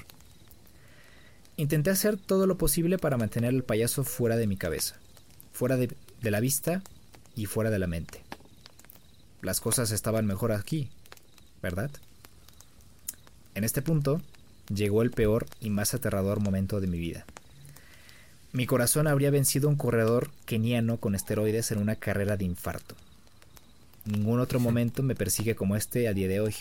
Intenté 1.58 1.90
hacer 1.90 2.18
todo 2.18 2.48
lo 2.48 2.58
posible 2.58 2.98
para 2.98 3.18
mantener 3.18 3.50
al 3.50 3.64
payaso 3.64 4.04
fuera 4.04 4.38
de 4.38 4.48
mi 4.48 4.58
cabeza, 4.58 5.00
fuera 5.54 5.78
de 5.78 5.96
la 6.22 6.40
vista 6.40 6.82
y 7.36 7.46
fuera 7.46 7.70
de 7.70 7.80
la 7.80 7.88
mente. 7.88 8.24
Las 9.42 9.60
cosas 9.60 9.92
estaban 9.92 10.26
mejor 10.26 10.52
aquí, 10.52 10.90
¿verdad? 11.62 11.90
En 13.56 13.64
este 13.64 13.82
punto, 13.82 14.22
llegó 14.74 15.02
el 15.02 15.12
peor 15.12 15.48
y 15.60 15.70
más 15.70 15.94
aterrador 15.94 16.40
momento 16.40 16.80
de 16.80 16.88
mi 16.88 17.00
vida. 17.00 17.26
Mi 18.54 18.66
corazón 18.66 19.08
habría 19.08 19.32
vencido 19.32 19.70
un 19.70 19.76
corredor 19.76 20.30
keniano 20.46 20.98
con 20.98 21.16
esteroides 21.16 21.72
en 21.72 21.80
una 21.80 21.96
carrera 21.96 22.38
de 22.38 22.46
infarto. 22.46 22.96
Ningún 24.06 24.40
otro 24.40 24.60
momento 24.60 25.04
me 25.04 25.16
persigue 25.16 25.56
como 25.56 25.76
este 25.76 26.08
a 26.08 26.14
día 26.14 26.28
de 26.28 26.40
hoy. 26.40 26.56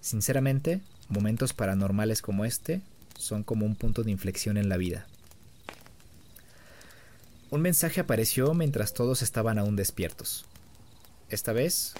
Sinceramente, 0.00 0.80
momentos 1.08 1.52
paranormales 1.52 2.20
como 2.20 2.44
este 2.44 2.80
son 3.18 3.44
como 3.44 3.64
un 3.64 3.76
punto 3.76 4.02
de 4.02 4.10
inflexión 4.10 4.56
en 4.56 4.68
la 4.68 4.76
vida. 4.76 5.06
Un 7.50 7.60
mensaje 7.60 8.00
apareció 8.00 8.54
mientras 8.54 8.94
todos 8.94 9.22
estaban 9.22 9.58
aún 9.58 9.76
despiertos. 9.76 10.46
Esta 11.28 11.52
vez, 11.52 11.94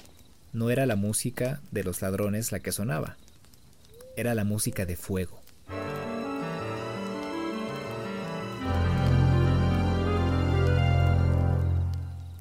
no 0.52 0.70
era 0.70 0.86
la 0.86 0.96
música 0.96 1.60
de 1.70 1.84
los 1.84 2.02
ladrones 2.02 2.52
la 2.52 2.60
que 2.60 2.72
sonaba, 2.72 3.16
era 4.16 4.34
la 4.34 4.44
música 4.44 4.84
de 4.84 4.96
fuego. 4.96 5.40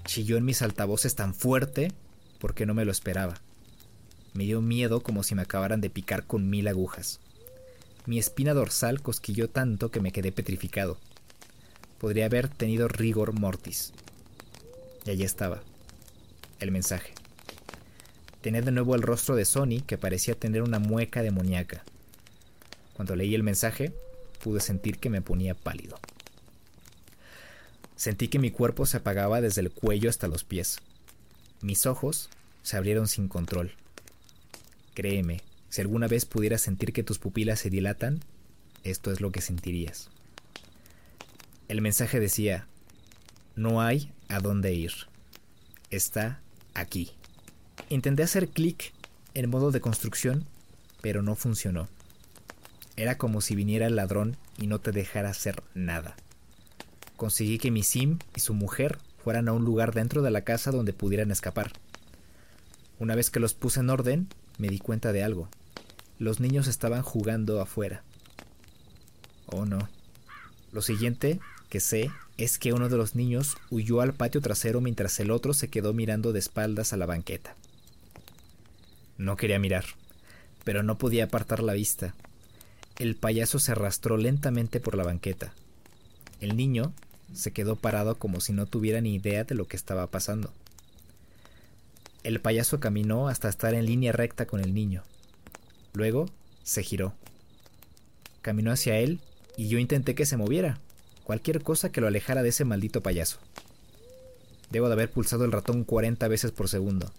Chilló 0.06 0.36
en 0.36 0.44
mis 0.44 0.62
altavoces 0.62 1.16
tan 1.16 1.34
fuerte 1.34 1.94
porque 2.40 2.66
no 2.66 2.74
me 2.74 2.84
lo 2.84 2.92
esperaba. 2.92 3.36
Me 4.34 4.44
dio 4.44 4.62
miedo 4.62 5.02
como 5.02 5.24
si 5.24 5.36
me 5.36 5.42
acabaran 5.42 5.80
de 5.80 5.90
picar 5.90 6.26
con 6.26 6.50
mil 6.50 6.68
agujas. 6.68 7.22
Mi 8.06 8.20
espina 8.20 8.54
dorsal 8.54 9.02
cosquilló 9.02 9.50
tanto 9.50 9.90
que 9.90 10.02
me 10.02 10.12
quedé 10.12 10.32
petrificado. 10.32 10.98
Podría 11.98 12.26
haber 12.26 12.50
tenido 12.50 12.88
rigor 12.88 13.32
mortis. 13.40 13.94
Y 15.06 15.12
allí 15.12 15.24
estaba. 15.24 15.62
El 16.62 16.72
mensaje. 16.72 17.14
Tenía 18.42 18.62
de 18.62 18.72
nuevo 18.72 18.94
el 18.94 19.02
rostro 19.02 19.36
de 19.36 19.46
Sony 19.46 19.82
que 19.86 19.98
parecía 19.98 20.36
tener 20.36 20.62
una 20.62 20.78
mueca 20.78 21.24
demoníaca. 21.24 21.84
Cuando 22.94 23.16
leí 23.16 23.34
el 23.34 23.42
mensaje, 23.42 23.92
pude 24.44 24.60
sentir 24.60 25.00
que 25.00 25.10
me 25.10 25.24
ponía 25.24 25.56
pálido. 25.56 26.00
Sentí 27.96 28.28
que 28.28 28.38
mi 28.38 28.52
cuerpo 28.52 28.86
se 28.86 28.98
apagaba 28.98 29.42
desde 29.42 29.62
el 29.62 29.72
cuello 29.72 30.08
hasta 30.08 30.28
los 30.28 30.44
pies. 30.44 30.78
Mis 31.62 31.88
ojos 31.88 32.30
se 32.62 32.78
abrieron 32.78 33.08
sin 33.08 33.28
control. 33.28 33.74
Créeme, 34.94 35.42
si 35.70 35.82
alguna 35.82 36.08
vez 36.08 36.26
pudieras 36.26 36.62
sentir 36.62 36.94
que 36.94 37.04
tus 37.04 37.18
pupilas 37.18 37.60
se 37.60 37.72
dilatan, 37.72 38.20
esto 38.84 39.12
es 39.12 39.20
lo 39.20 39.32
que 39.32 39.42
sentirías. 39.42 40.10
El 41.68 41.82
mensaje 41.82 42.20
decía, 42.20 42.68
no 43.56 43.82
hay 43.82 44.12
a 44.28 44.40
dónde 44.40 44.74
ir. 44.74 44.94
Está 45.90 46.40
aquí. 46.74 47.12
Intenté 47.90 48.24
hacer 48.24 48.50
clic 48.50 48.94
en 49.34 49.50
modo 49.50 49.72
de 49.72 49.82
construcción, 49.82 50.46
pero 51.02 51.22
no 51.22 51.36
funcionó. 51.36 51.88
Era 52.96 53.18
como 53.18 53.42
si 53.42 53.56
viniera 53.56 53.88
el 53.88 53.96
ladrón 53.96 54.38
y 54.58 54.68
no 54.68 54.80
te 54.80 54.92
dejara 54.92 55.30
hacer 55.30 55.64
nada. 55.74 56.16
Conseguí 57.18 57.58
que 57.58 57.72
mi 57.72 57.84
sim 57.84 58.20
y 58.36 58.40
su 58.40 58.54
mujer 58.54 58.98
fueran 59.24 59.48
a 59.48 59.54
un 59.54 59.64
lugar 59.64 59.94
dentro 59.94 60.22
de 60.22 60.32
la 60.32 60.42
casa 60.42 60.72
donde 60.72 60.94
pudieran 60.94 61.32
escapar. 61.32 61.72
Una 63.00 63.16
vez 63.16 63.30
que 63.30 63.40
los 63.40 63.54
puse 63.54 63.80
en 63.80 63.90
orden, 63.90 64.28
me 64.58 64.70
di 64.70 64.80
cuenta 64.80 65.12
de 65.12 65.24
algo. 65.24 65.50
Los 66.20 66.40
niños 66.40 66.68
estaban 66.68 67.02
jugando 67.02 67.62
afuera. 67.62 68.04
Oh 69.48 69.66
no. 69.66 69.90
Lo 70.72 70.82
siguiente 70.82 71.40
que 71.70 71.80
sé 71.80 72.12
es 72.44 72.58
que 72.58 72.74
uno 72.74 72.90
de 72.90 72.98
los 72.98 73.14
niños 73.14 73.56
huyó 73.70 74.02
al 74.02 74.14
patio 74.14 74.42
trasero 74.42 74.82
mientras 74.82 75.20
el 75.20 75.30
otro 75.30 75.54
se 75.54 75.70
quedó 75.70 75.94
mirando 75.94 76.34
de 76.34 76.40
espaldas 76.40 76.92
a 76.92 76.98
la 76.98 77.06
banqueta. 77.06 77.56
No 79.18 79.38
quería 79.38 79.60
mirar, 79.60 79.86
pero 80.64 80.82
no 80.82 80.98
podía 80.98 81.26
apartar 81.26 81.62
la 81.62 81.74
vista. 81.74 82.16
El 82.98 83.16
payaso 83.16 83.60
se 83.60 83.74
arrastró 83.74 84.18
lentamente 84.18 84.80
por 84.80 84.96
la 84.96 85.04
banqueta. 85.04 85.54
El 86.40 86.58
niño 86.58 86.94
se 87.32 87.52
quedó 87.52 87.76
parado 87.76 88.18
como 88.18 88.42
si 88.42 88.54
no 88.54 88.66
tuviera 88.66 89.02
ni 89.02 89.14
idea 89.14 89.44
de 89.44 89.54
lo 89.54 89.68
que 89.68 89.78
estaba 89.78 90.08
pasando. 90.08 90.52
El 92.24 92.42
payaso 92.42 92.80
caminó 92.80 93.28
hasta 93.28 93.50
estar 93.50 93.76
en 93.76 93.86
línea 93.86 94.14
recta 94.14 94.48
con 94.48 94.62
el 94.62 94.74
niño. 94.74 95.04
Luego 95.94 96.26
se 96.64 96.82
giró. 96.82 97.14
Caminó 98.42 98.72
hacia 98.72 98.98
él 98.98 99.20
y 99.58 99.68
yo 99.68 99.78
intenté 99.78 100.16
que 100.16 100.26
se 100.26 100.38
moviera, 100.38 100.80
cualquier 101.32 101.64
cosa 101.64 101.94
que 101.94 102.02
lo 102.02 102.08
alejara 102.08 102.44
de 102.44 102.50
ese 102.50 102.66
maldito 102.66 103.00
payaso. 103.00 103.38
Debo 104.70 104.88
de 104.88 104.94
haber 104.96 105.10
pulsado 105.10 105.46
el 105.46 105.54
ratón 105.54 105.86
40 105.86 106.28
veces 106.28 106.52
por 106.52 106.68
segundo. 106.68 107.10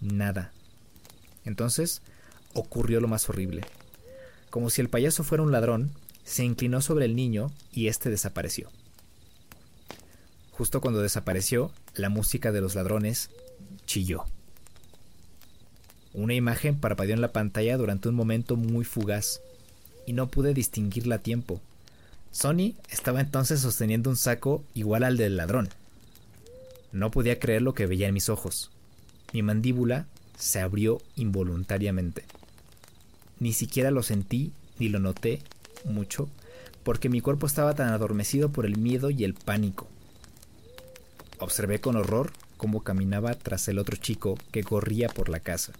Nada. 0.00 0.50
Entonces 1.44 2.02
ocurrió 2.52 3.00
lo 3.00 3.06
más 3.06 3.28
horrible. 3.28 3.60
Como 4.50 4.70
si 4.70 4.80
el 4.80 4.88
payaso 4.88 5.22
fuera 5.22 5.44
un 5.44 5.52
ladrón, 5.52 5.92
se 6.24 6.42
inclinó 6.42 6.80
sobre 6.80 7.04
el 7.04 7.14
niño 7.14 7.52
y 7.70 7.86
éste 7.86 8.10
desapareció. 8.10 8.70
Justo 10.50 10.80
cuando 10.80 11.00
desapareció, 11.00 11.70
la 11.94 12.08
música 12.08 12.50
de 12.50 12.60
los 12.60 12.74
ladrones 12.74 13.30
chilló. 13.86 14.24
Una 16.12 16.34
imagen 16.34 16.80
parpadeó 16.80 17.14
en 17.14 17.20
la 17.20 17.30
pantalla 17.30 17.76
durante 17.76 18.08
un 18.08 18.16
momento 18.16 18.56
muy 18.56 18.84
fugaz, 18.84 19.40
y 20.06 20.12
no 20.12 20.26
pude 20.26 20.54
distinguirla 20.54 21.16
a 21.16 21.22
tiempo. 21.22 21.60
Sony 22.30 22.74
estaba 22.90 23.20
entonces 23.20 23.60
sosteniendo 23.60 24.10
un 24.10 24.16
saco 24.16 24.64
igual 24.74 25.04
al 25.04 25.16
del 25.16 25.36
ladrón. 25.36 25.68
No 26.92 27.10
podía 27.10 27.38
creer 27.38 27.62
lo 27.62 27.74
que 27.74 27.86
veía 27.86 28.08
en 28.08 28.14
mis 28.14 28.28
ojos. 28.28 28.70
Mi 29.32 29.42
mandíbula 29.42 30.06
se 30.38 30.60
abrió 30.60 31.02
involuntariamente. 31.16 32.24
Ni 33.40 33.52
siquiera 33.52 33.90
lo 33.90 34.02
sentí 34.02 34.52
ni 34.78 34.88
lo 34.88 34.98
noté 35.00 35.42
mucho, 35.84 36.28
porque 36.82 37.08
mi 37.08 37.20
cuerpo 37.20 37.46
estaba 37.46 37.74
tan 37.74 37.88
adormecido 37.88 38.50
por 38.50 38.66
el 38.66 38.76
miedo 38.78 39.10
y 39.10 39.24
el 39.24 39.34
pánico. 39.34 39.88
Observé 41.38 41.80
con 41.80 41.96
horror 41.96 42.32
cómo 42.56 42.82
caminaba 42.82 43.34
tras 43.34 43.68
el 43.68 43.78
otro 43.78 43.96
chico 43.96 44.36
que 44.50 44.64
corría 44.64 45.08
por 45.08 45.28
la 45.28 45.40
casa. 45.40 45.72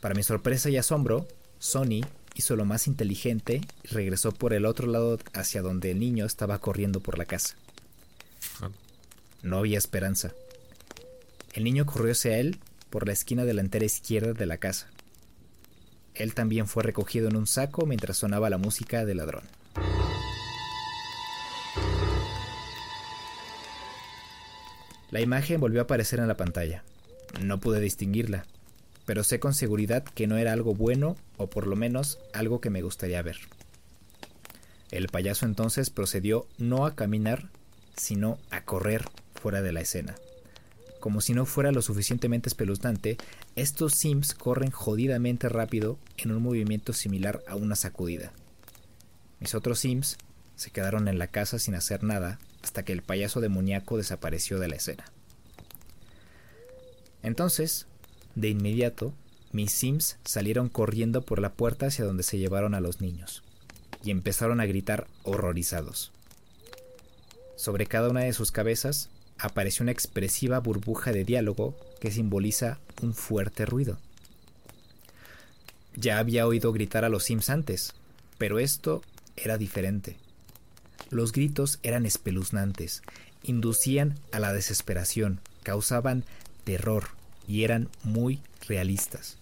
Para 0.00 0.14
mi 0.14 0.22
sorpresa 0.22 0.70
y 0.70 0.76
asombro, 0.76 1.26
Sony 1.58 2.02
hizo 2.36 2.54
lo 2.54 2.66
más 2.66 2.86
inteligente 2.86 3.62
y 3.82 3.88
regresó 3.88 4.30
por 4.30 4.52
el 4.52 4.66
otro 4.66 4.86
lado 4.86 5.18
hacia 5.32 5.62
donde 5.62 5.90
el 5.90 5.98
niño 5.98 6.26
estaba 6.26 6.58
corriendo 6.58 7.00
por 7.00 7.18
la 7.18 7.24
casa. 7.24 7.56
No 9.42 9.58
había 9.58 9.78
esperanza. 9.78 10.32
El 11.54 11.64
niño 11.64 11.86
corrió 11.86 12.12
hacia 12.12 12.38
él 12.38 12.58
por 12.90 13.06
la 13.06 13.14
esquina 13.14 13.44
delantera 13.44 13.86
izquierda 13.86 14.34
de 14.34 14.46
la 14.46 14.58
casa. 14.58 14.88
Él 16.14 16.34
también 16.34 16.66
fue 16.66 16.82
recogido 16.82 17.28
en 17.28 17.36
un 17.36 17.46
saco 17.46 17.86
mientras 17.86 18.18
sonaba 18.18 18.50
la 18.50 18.58
música 18.58 19.04
del 19.04 19.18
ladrón. 19.18 19.44
La 25.10 25.20
imagen 25.20 25.60
volvió 25.60 25.80
a 25.80 25.84
aparecer 25.84 26.18
en 26.18 26.28
la 26.28 26.36
pantalla. 26.36 26.82
No 27.40 27.60
pude 27.60 27.80
distinguirla, 27.80 28.44
pero 29.06 29.24
sé 29.24 29.40
con 29.40 29.54
seguridad 29.54 30.04
que 30.04 30.26
no 30.26 30.36
era 30.36 30.52
algo 30.52 30.74
bueno 30.74 31.16
o 31.38 31.48
por 31.48 31.66
lo 31.66 31.76
menos 31.76 32.18
algo 32.34 32.60
que 32.60 32.70
me 32.70 32.82
gustaría 32.82 33.22
ver. 33.22 33.38
El 34.90 35.08
payaso 35.08 35.46
entonces 35.46 35.90
procedió 35.90 36.46
no 36.58 36.86
a 36.86 36.94
caminar, 36.94 37.48
sino 37.96 38.38
a 38.50 38.64
correr 38.64 39.06
fuera 39.34 39.62
de 39.62 39.72
la 39.72 39.80
escena. 39.80 40.16
Como 41.00 41.20
si 41.20 41.34
no 41.34 41.46
fuera 41.46 41.72
lo 41.72 41.82
suficientemente 41.82 42.48
espeluznante, 42.48 43.16
estos 43.54 43.94
Sims 43.94 44.34
corren 44.34 44.70
jodidamente 44.70 45.48
rápido 45.48 45.98
en 46.16 46.32
un 46.32 46.42
movimiento 46.42 46.92
similar 46.92 47.42
a 47.46 47.54
una 47.54 47.76
sacudida. 47.76 48.32
Mis 49.38 49.54
otros 49.54 49.78
Sims 49.78 50.18
se 50.56 50.70
quedaron 50.70 51.06
en 51.06 51.18
la 51.18 51.28
casa 51.28 51.58
sin 51.58 51.74
hacer 51.74 52.02
nada 52.02 52.38
hasta 52.62 52.84
que 52.84 52.92
el 52.92 53.02
payaso 53.02 53.40
demoníaco 53.40 53.96
desapareció 53.96 54.58
de 54.58 54.68
la 54.68 54.76
escena. 54.76 55.04
Entonces, 57.22 57.86
de 58.36 58.50
inmediato, 58.50 59.14
mis 59.50 59.72
Sims 59.72 60.18
salieron 60.24 60.68
corriendo 60.68 61.22
por 61.22 61.40
la 61.40 61.54
puerta 61.54 61.86
hacia 61.86 62.04
donde 62.04 62.22
se 62.22 62.38
llevaron 62.38 62.74
a 62.74 62.80
los 62.80 63.00
niños, 63.00 63.42
y 64.04 64.10
empezaron 64.10 64.60
a 64.60 64.66
gritar 64.66 65.06
horrorizados. 65.24 66.12
Sobre 67.56 67.86
cada 67.86 68.10
una 68.10 68.20
de 68.20 68.34
sus 68.34 68.52
cabezas 68.52 69.08
apareció 69.38 69.82
una 69.82 69.92
expresiva 69.92 70.60
burbuja 70.60 71.12
de 71.12 71.24
diálogo 71.24 71.74
que 71.98 72.10
simboliza 72.10 72.78
un 73.00 73.14
fuerte 73.14 73.64
ruido. 73.64 73.96
Ya 75.94 76.18
había 76.18 76.46
oído 76.46 76.72
gritar 76.72 77.06
a 77.06 77.08
los 77.08 77.24
Sims 77.24 77.48
antes, 77.48 77.94
pero 78.36 78.58
esto 78.58 79.02
era 79.34 79.56
diferente. 79.56 80.18
Los 81.08 81.32
gritos 81.32 81.78
eran 81.82 82.04
espeluznantes, 82.04 83.02
inducían 83.42 84.18
a 84.32 84.40
la 84.40 84.52
desesperación, 84.52 85.40
causaban 85.62 86.24
terror 86.64 87.15
y 87.48 87.64
eran 87.64 87.88
muy 88.02 88.40
realistas. 88.68 89.38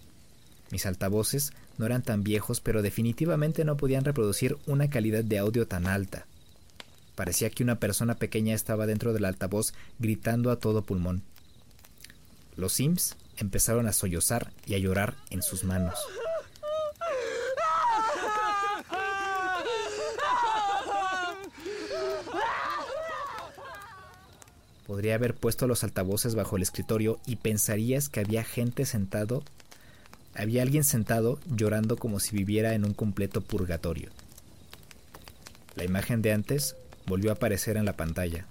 Mis 0.71 0.85
altavoces 0.85 1.53
no 1.77 1.85
eran 1.85 2.01
tan 2.01 2.23
viejos, 2.23 2.61
pero 2.61 2.81
definitivamente 2.81 3.65
no 3.65 3.77
podían 3.77 4.05
reproducir 4.05 4.57
una 4.65 4.89
calidad 4.89 5.23
de 5.23 5.37
audio 5.39 5.67
tan 5.67 5.87
alta. 5.87 6.25
Parecía 7.15 7.49
que 7.49 7.63
una 7.63 7.79
persona 7.79 8.15
pequeña 8.15 8.53
estaba 8.53 8.85
dentro 8.85 9.13
del 9.13 9.25
altavoz 9.25 9.73
gritando 9.99 10.51
a 10.51 10.59
todo 10.59 10.83
pulmón. 10.83 11.23
Los 12.57 12.73
Sims 12.73 13.15
empezaron 13.37 13.87
a 13.87 13.93
sollozar 13.93 14.51
y 14.65 14.75
a 14.75 14.77
llorar 14.77 15.15
en 15.29 15.41
sus 15.41 15.63
manos. 15.63 15.97
Podría 24.85 25.15
haber 25.15 25.33
puesto 25.33 25.67
los 25.67 25.83
altavoces 25.83 26.35
bajo 26.35 26.57
el 26.57 26.61
escritorio 26.61 27.19
y 27.25 27.37
pensarías 27.37 28.07
que 28.07 28.19
había 28.19 28.43
gente 28.43 28.85
sentado, 28.85 29.43
había 30.35 30.61
alguien 30.61 30.83
sentado 30.83 31.39
llorando 31.47 31.97
como 31.97 32.19
si 32.19 32.35
viviera 32.35 32.75
en 32.75 32.85
un 32.85 32.93
completo 32.93 33.41
purgatorio. 33.41 34.09
La 35.75 35.85
imagen 35.85 36.21
de 36.21 36.33
antes 36.33 36.75
volvió 37.07 37.31
a 37.31 37.33
aparecer 37.33 37.77
en 37.77 37.85
la 37.85 37.97
pantalla 37.97 38.45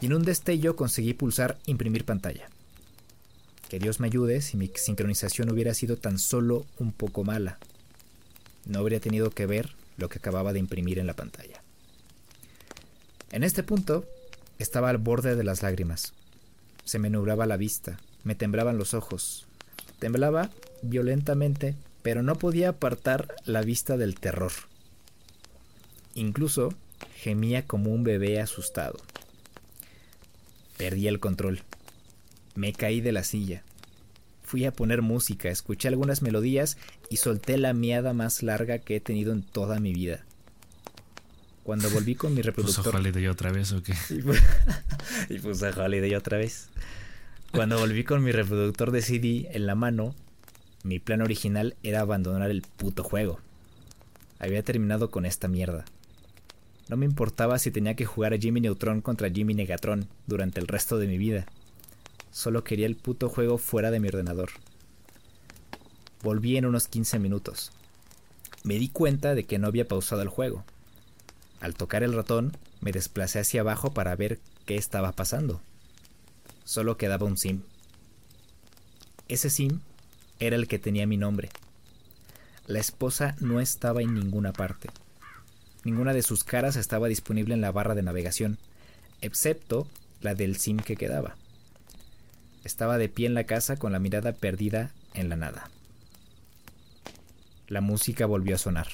y 0.00 0.06
en 0.06 0.14
un 0.14 0.22
destello 0.22 0.74
conseguí 0.74 1.14
pulsar 1.14 1.58
imprimir 1.66 2.04
pantalla. 2.04 2.48
Que 3.68 3.78
Dios 3.78 4.00
me 4.00 4.06
ayude 4.06 4.40
si 4.40 4.56
mi 4.56 4.70
sincronización 4.74 5.50
hubiera 5.50 5.74
sido 5.74 5.96
tan 5.96 6.18
solo 6.18 6.66
un 6.78 6.92
poco 6.92 7.22
mala. 7.22 7.58
No 8.64 8.80
habría 8.80 9.00
tenido 9.00 9.30
que 9.30 9.46
ver 9.46 9.74
lo 9.96 10.08
que 10.08 10.18
acababa 10.18 10.52
de 10.52 10.58
imprimir 10.58 10.98
en 10.98 11.06
la 11.06 11.14
pantalla. 11.14 11.62
En 13.30 13.44
este 13.44 13.62
punto, 13.62 14.06
estaba 14.58 14.90
al 14.90 14.98
borde 14.98 15.36
de 15.36 15.44
las 15.44 15.62
lágrimas. 15.62 16.12
Se 16.84 16.98
me 16.98 17.10
nublaba 17.10 17.46
la 17.46 17.56
vista, 17.56 17.98
me 18.24 18.34
temblaban 18.34 18.78
los 18.78 18.94
ojos. 18.94 19.46
Temblaba 19.98 20.50
violentamente, 20.82 21.74
pero 22.02 22.22
no 22.22 22.36
podía 22.36 22.70
apartar 22.70 23.34
la 23.44 23.62
vista 23.62 23.96
del 23.96 24.14
terror. 24.18 24.52
Incluso 26.14 26.74
gemía 27.16 27.66
como 27.66 27.90
un 27.92 28.04
bebé 28.04 28.40
asustado. 28.40 28.98
Perdí 30.76 31.08
el 31.08 31.20
control. 31.20 31.62
Me 32.54 32.72
caí 32.72 33.00
de 33.00 33.12
la 33.12 33.24
silla. 33.24 33.62
Fui 34.42 34.64
a 34.64 34.72
poner 34.72 35.02
música, 35.02 35.50
escuché 35.50 35.88
algunas 35.88 36.22
melodías 36.22 36.78
y 37.10 37.18
solté 37.18 37.58
la 37.58 37.74
miada 37.74 38.14
más 38.14 38.42
larga 38.42 38.78
que 38.78 38.96
he 38.96 39.00
tenido 39.00 39.32
en 39.32 39.42
toda 39.42 39.78
mi 39.78 39.92
vida. 39.92 40.24
Cuando 41.68 41.90
volví 41.90 42.14
con 42.14 42.32
mi 42.32 42.40
reproductor. 42.40 42.82
¿Puso 42.82 42.96
Holiday 42.96 43.26
otra 43.26 43.52
vez 43.52 43.72
o 43.72 43.82
qué? 43.82 43.92
y 45.28 45.38
puse 45.38 45.68
Holiday 45.68 46.14
otra 46.14 46.38
vez. 46.38 46.70
Cuando 47.52 47.78
volví 47.78 48.04
con 48.04 48.24
mi 48.24 48.32
reproductor 48.32 48.90
de 48.90 49.02
CD 49.02 49.50
en 49.52 49.66
la 49.66 49.74
mano, 49.74 50.14
mi 50.82 50.98
plan 50.98 51.20
original 51.20 51.76
era 51.82 52.00
abandonar 52.00 52.50
el 52.50 52.62
puto 52.62 53.04
juego. 53.04 53.38
Había 54.38 54.62
terminado 54.62 55.10
con 55.10 55.26
esta 55.26 55.46
mierda. 55.46 55.84
No 56.88 56.96
me 56.96 57.04
importaba 57.04 57.58
si 57.58 57.70
tenía 57.70 57.96
que 57.96 58.06
jugar 58.06 58.32
a 58.32 58.38
Jimmy 58.38 58.62
Neutron 58.62 59.02
contra 59.02 59.28
Jimmy 59.28 59.52
Negatron 59.52 60.08
durante 60.26 60.60
el 60.60 60.68
resto 60.68 60.96
de 60.96 61.06
mi 61.06 61.18
vida. 61.18 61.44
Solo 62.30 62.64
quería 62.64 62.86
el 62.86 62.96
puto 62.96 63.28
juego 63.28 63.58
fuera 63.58 63.90
de 63.90 64.00
mi 64.00 64.08
ordenador. 64.08 64.48
Volví 66.22 66.56
en 66.56 66.64
unos 66.64 66.88
15 66.88 67.18
minutos. 67.18 67.72
Me 68.64 68.78
di 68.78 68.88
cuenta 68.88 69.34
de 69.34 69.44
que 69.44 69.58
no 69.58 69.66
había 69.66 69.86
pausado 69.86 70.22
el 70.22 70.28
juego. 70.28 70.64
Al 71.60 71.74
tocar 71.74 72.02
el 72.02 72.14
ratón, 72.14 72.56
me 72.80 72.92
desplacé 72.92 73.40
hacia 73.40 73.62
abajo 73.62 73.92
para 73.92 74.14
ver 74.14 74.38
qué 74.66 74.76
estaba 74.76 75.12
pasando. 75.12 75.60
Solo 76.64 76.96
quedaba 76.96 77.26
un 77.26 77.36
sim. 77.36 77.62
Ese 79.28 79.50
sim 79.50 79.80
era 80.38 80.56
el 80.56 80.68
que 80.68 80.78
tenía 80.78 81.06
mi 81.06 81.16
nombre. 81.16 81.50
La 82.66 82.78
esposa 82.78 83.34
no 83.40 83.60
estaba 83.60 84.02
en 84.02 84.14
ninguna 84.14 84.52
parte. 84.52 84.88
Ninguna 85.84 86.12
de 86.12 86.22
sus 86.22 86.44
caras 86.44 86.76
estaba 86.76 87.08
disponible 87.08 87.54
en 87.54 87.60
la 87.60 87.72
barra 87.72 87.94
de 87.94 88.02
navegación, 88.02 88.58
excepto 89.20 89.88
la 90.20 90.34
del 90.34 90.56
sim 90.56 90.76
que 90.76 90.96
quedaba. 90.96 91.36
Estaba 92.64 92.98
de 92.98 93.08
pie 93.08 93.26
en 93.26 93.34
la 93.34 93.44
casa 93.44 93.76
con 93.76 93.92
la 93.92 93.98
mirada 93.98 94.32
perdida 94.32 94.92
en 95.14 95.28
la 95.28 95.36
nada. 95.36 95.70
La 97.68 97.80
música 97.80 98.26
volvió 98.26 98.54
a 98.56 98.58
sonar. 98.58 98.88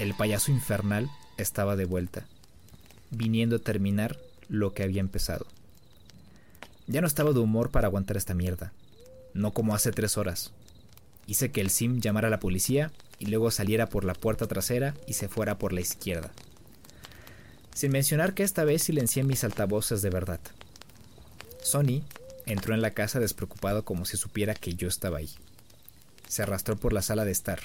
El 0.00 0.12
payaso 0.14 0.50
infernal 0.50 1.08
estaba 1.36 1.76
de 1.76 1.84
vuelta, 1.84 2.26
viniendo 3.10 3.56
a 3.56 3.60
terminar 3.60 4.18
lo 4.48 4.74
que 4.74 4.82
había 4.82 5.00
empezado. 5.00 5.46
Ya 6.88 7.00
no 7.00 7.06
estaba 7.06 7.32
de 7.32 7.38
humor 7.38 7.70
para 7.70 7.86
aguantar 7.86 8.16
esta 8.16 8.34
mierda, 8.34 8.72
no 9.34 9.52
como 9.52 9.72
hace 9.72 9.92
tres 9.92 10.18
horas. 10.18 10.52
Hice 11.26 11.52
que 11.52 11.60
el 11.60 11.70
sim 11.70 12.00
llamara 12.00 12.26
a 12.26 12.30
la 12.30 12.40
policía 12.40 12.90
y 13.20 13.26
luego 13.26 13.52
saliera 13.52 13.88
por 13.88 14.04
la 14.04 14.14
puerta 14.14 14.48
trasera 14.48 14.94
y 15.06 15.12
se 15.12 15.28
fuera 15.28 15.58
por 15.58 15.72
la 15.72 15.80
izquierda. 15.80 16.32
Sin 17.72 17.92
mencionar 17.92 18.34
que 18.34 18.42
esta 18.42 18.64
vez 18.64 18.82
silencié 18.82 19.22
mis 19.22 19.44
altavoces 19.44 20.02
de 20.02 20.10
verdad. 20.10 20.40
Sony 21.62 22.02
entró 22.46 22.74
en 22.74 22.82
la 22.82 22.90
casa 22.90 23.20
despreocupado 23.20 23.84
como 23.84 24.04
si 24.06 24.16
supiera 24.16 24.54
que 24.54 24.74
yo 24.74 24.88
estaba 24.88 25.18
ahí. 25.18 25.30
Se 26.28 26.42
arrastró 26.42 26.76
por 26.76 26.92
la 26.92 27.00
sala 27.00 27.24
de 27.24 27.30
estar, 27.30 27.60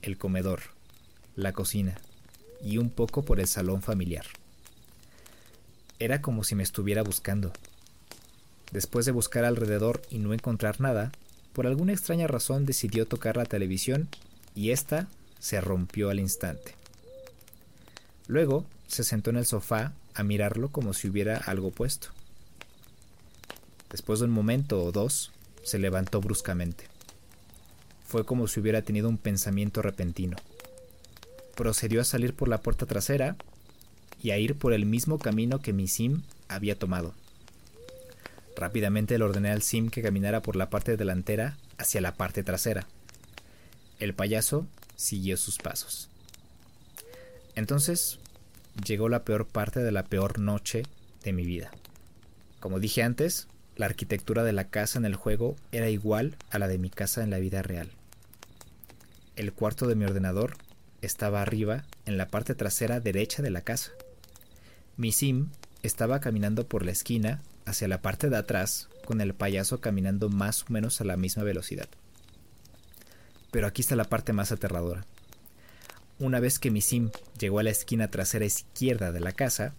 el 0.00 0.16
comedor, 0.16 0.77
la 1.38 1.52
cocina 1.52 1.94
y 2.62 2.78
un 2.78 2.90
poco 2.90 3.24
por 3.24 3.38
el 3.38 3.46
salón 3.46 3.80
familiar. 3.80 4.26
Era 6.00 6.20
como 6.20 6.42
si 6.42 6.56
me 6.56 6.64
estuviera 6.64 7.02
buscando. 7.02 7.52
Después 8.72 9.06
de 9.06 9.12
buscar 9.12 9.44
alrededor 9.44 10.02
y 10.10 10.18
no 10.18 10.34
encontrar 10.34 10.80
nada, 10.80 11.12
por 11.52 11.66
alguna 11.66 11.92
extraña 11.92 12.26
razón 12.26 12.66
decidió 12.66 13.06
tocar 13.06 13.36
la 13.36 13.44
televisión 13.44 14.08
y 14.54 14.70
ésta 14.70 15.06
se 15.38 15.60
rompió 15.60 16.10
al 16.10 16.18
instante. 16.18 16.74
Luego 18.26 18.66
se 18.88 19.04
sentó 19.04 19.30
en 19.30 19.36
el 19.36 19.46
sofá 19.46 19.92
a 20.14 20.24
mirarlo 20.24 20.70
como 20.70 20.92
si 20.92 21.08
hubiera 21.08 21.36
algo 21.36 21.70
puesto. 21.70 22.08
Después 23.90 24.18
de 24.18 24.26
un 24.26 24.32
momento 24.32 24.82
o 24.82 24.90
dos, 24.90 25.30
se 25.62 25.78
levantó 25.78 26.20
bruscamente. 26.20 26.84
Fue 28.06 28.24
como 28.24 28.48
si 28.48 28.58
hubiera 28.58 28.82
tenido 28.82 29.08
un 29.08 29.18
pensamiento 29.18 29.82
repentino 29.82 30.36
procedió 31.58 32.00
a 32.00 32.04
salir 32.04 32.34
por 32.34 32.46
la 32.46 32.62
puerta 32.62 32.86
trasera 32.86 33.34
y 34.22 34.30
a 34.30 34.38
ir 34.38 34.54
por 34.54 34.72
el 34.72 34.86
mismo 34.86 35.18
camino 35.18 35.58
que 35.58 35.72
mi 35.72 35.88
sim 35.88 36.22
había 36.46 36.78
tomado. 36.78 37.14
Rápidamente 38.54 39.18
le 39.18 39.24
ordené 39.24 39.50
al 39.50 39.62
sim 39.62 39.90
que 39.90 40.00
caminara 40.00 40.40
por 40.40 40.54
la 40.54 40.70
parte 40.70 40.96
delantera 40.96 41.56
hacia 41.76 42.00
la 42.00 42.14
parte 42.14 42.44
trasera. 42.44 42.86
El 43.98 44.14
payaso 44.14 44.68
siguió 44.94 45.36
sus 45.36 45.58
pasos. 45.58 46.08
Entonces 47.56 48.20
llegó 48.86 49.08
la 49.08 49.24
peor 49.24 49.44
parte 49.44 49.80
de 49.80 49.90
la 49.90 50.04
peor 50.04 50.38
noche 50.38 50.84
de 51.24 51.32
mi 51.32 51.44
vida. 51.44 51.72
Como 52.60 52.78
dije 52.78 53.02
antes, 53.02 53.48
la 53.74 53.86
arquitectura 53.86 54.44
de 54.44 54.52
la 54.52 54.68
casa 54.68 55.00
en 55.00 55.04
el 55.04 55.16
juego 55.16 55.56
era 55.72 55.90
igual 55.90 56.36
a 56.50 56.60
la 56.60 56.68
de 56.68 56.78
mi 56.78 56.88
casa 56.88 57.24
en 57.24 57.30
la 57.30 57.40
vida 57.40 57.62
real. 57.62 57.90
El 59.34 59.52
cuarto 59.52 59.88
de 59.88 59.96
mi 59.96 60.04
ordenador 60.04 60.56
estaba 61.02 61.42
arriba, 61.42 61.84
en 62.06 62.16
la 62.16 62.28
parte 62.28 62.54
trasera 62.54 63.00
derecha 63.00 63.42
de 63.42 63.50
la 63.50 63.62
casa. 63.62 63.92
Mi 64.96 65.12
sim 65.12 65.50
estaba 65.82 66.20
caminando 66.20 66.66
por 66.66 66.84
la 66.84 66.92
esquina 66.92 67.40
hacia 67.64 67.88
la 67.88 68.02
parte 68.02 68.30
de 68.30 68.36
atrás, 68.36 68.88
con 69.04 69.20
el 69.20 69.34
payaso 69.34 69.80
caminando 69.80 70.28
más 70.28 70.62
o 70.62 70.72
menos 70.72 71.00
a 71.00 71.04
la 71.04 71.16
misma 71.16 71.44
velocidad. 71.44 71.88
Pero 73.50 73.66
aquí 73.66 73.82
está 73.82 73.96
la 73.96 74.04
parte 74.04 74.32
más 74.32 74.52
aterradora. 74.52 75.06
Una 76.18 76.40
vez 76.40 76.58
que 76.58 76.70
mi 76.70 76.80
sim 76.80 77.10
llegó 77.38 77.60
a 77.60 77.62
la 77.62 77.70
esquina 77.70 78.10
trasera 78.10 78.44
izquierda 78.44 79.12
de 79.12 79.20
la 79.20 79.32
casa, 79.32 79.74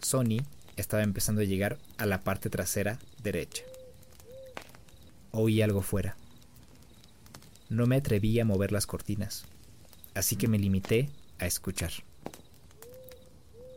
Sony 0.00 0.42
estaba 0.76 1.04
empezando 1.04 1.42
a 1.42 1.44
llegar 1.44 1.78
a 1.98 2.06
la 2.06 2.22
parte 2.22 2.50
trasera 2.50 2.98
derecha. 3.22 3.62
Oí 5.30 5.62
algo 5.62 5.82
fuera. 5.82 6.16
No 7.68 7.86
me 7.86 7.96
atreví 7.96 8.38
a 8.40 8.44
mover 8.44 8.72
las 8.72 8.86
cortinas 8.86 9.46
así 10.14 10.36
que 10.36 10.48
me 10.48 10.58
limité 10.58 11.10
a 11.38 11.46
escuchar. 11.46 11.92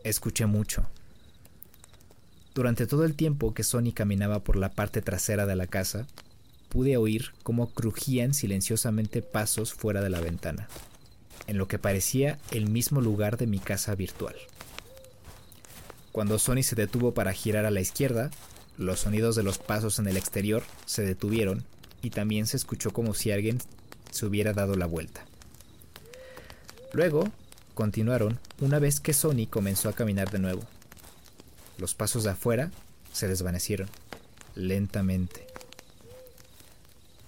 Escuché 0.03 0.45
mucho. 0.45 0.85
Durante 2.53 2.87
todo 2.87 3.03
el 3.03 3.15
tiempo 3.15 3.53
que 3.53 3.63
Sony 3.63 3.91
caminaba 3.93 4.43
por 4.43 4.55
la 4.55 4.69
parte 4.69 5.01
trasera 5.01 5.45
de 5.45 5.55
la 5.55 5.67
casa, 5.67 6.07
pude 6.69 6.97
oír 6.97 7.33
cómo 7.43 7.67
crujían 7.67 8.33
silenciosamente 8.33 9.21
pasos 9.21 9.73
fuera 9.73 10.01
de 10.01 10.09
la 10.09 10.21
ventana, 10.21 10.67
en 11.47 11.57
lo 11.57 11.67
que 11.67 11.79
parecía 11.79 12.39
el 12.51 12.69
mismo 12.69 13.01
lugar 13.01 13.37
de 13.37 13.47
mi 13.47 13.59
casa 13.59 13.95
virtual. 13.95 14.35
Cuando 16.11 16.39
Sony 16.39 16.63
se 16.63 16.75
detuvo 16.75 17.13
para 17.13 17.33
girar 17.33 17.65
a 17.65 17.71
la 17.71 17.81
izquierda, 17.81 18.31
los 18.77 19.01
sonidos 19.01 19.35
de 19.35 19.43
los 19.43 19.57
pasos 19.57 19.99
en 19.99 20.07
el 20.07 20.15
exterior 20.15 20.63
se 20.85 21.03
detuvieron 21.03 21.65
y 22.01 22.11
también 22.11 22.47
se 22.47 22.55
escuchó 22.57 22.91
como 22.91 23.13
si 23.13 23.31
alguien 23.31 23.59
se 24.11 24.25
hubiera 24.25 24.53
dado 24.53 24.75
la 24.75 24.85
vuelta. 24.85 25.25
Luego, 26.93 27.31
continuaron 27.73 28.39
una 28.59 28.79
vez 28.79 28.99
que 28.99 29.13
Sony 29.13 29.47
comenzó 29.49 29.89
a 29.89 29.93
caminar 29.93 30.31
de 30.31 30.39
nuevo. 30.39 30.63
Los 31.77 31.93
pasos 31.93 32.23
de 32.23 32.31
afuera 32.31 32.71
se 33.11 33.27
desvanecieron, 33.27 33.89
lentamente. 34.55 35.47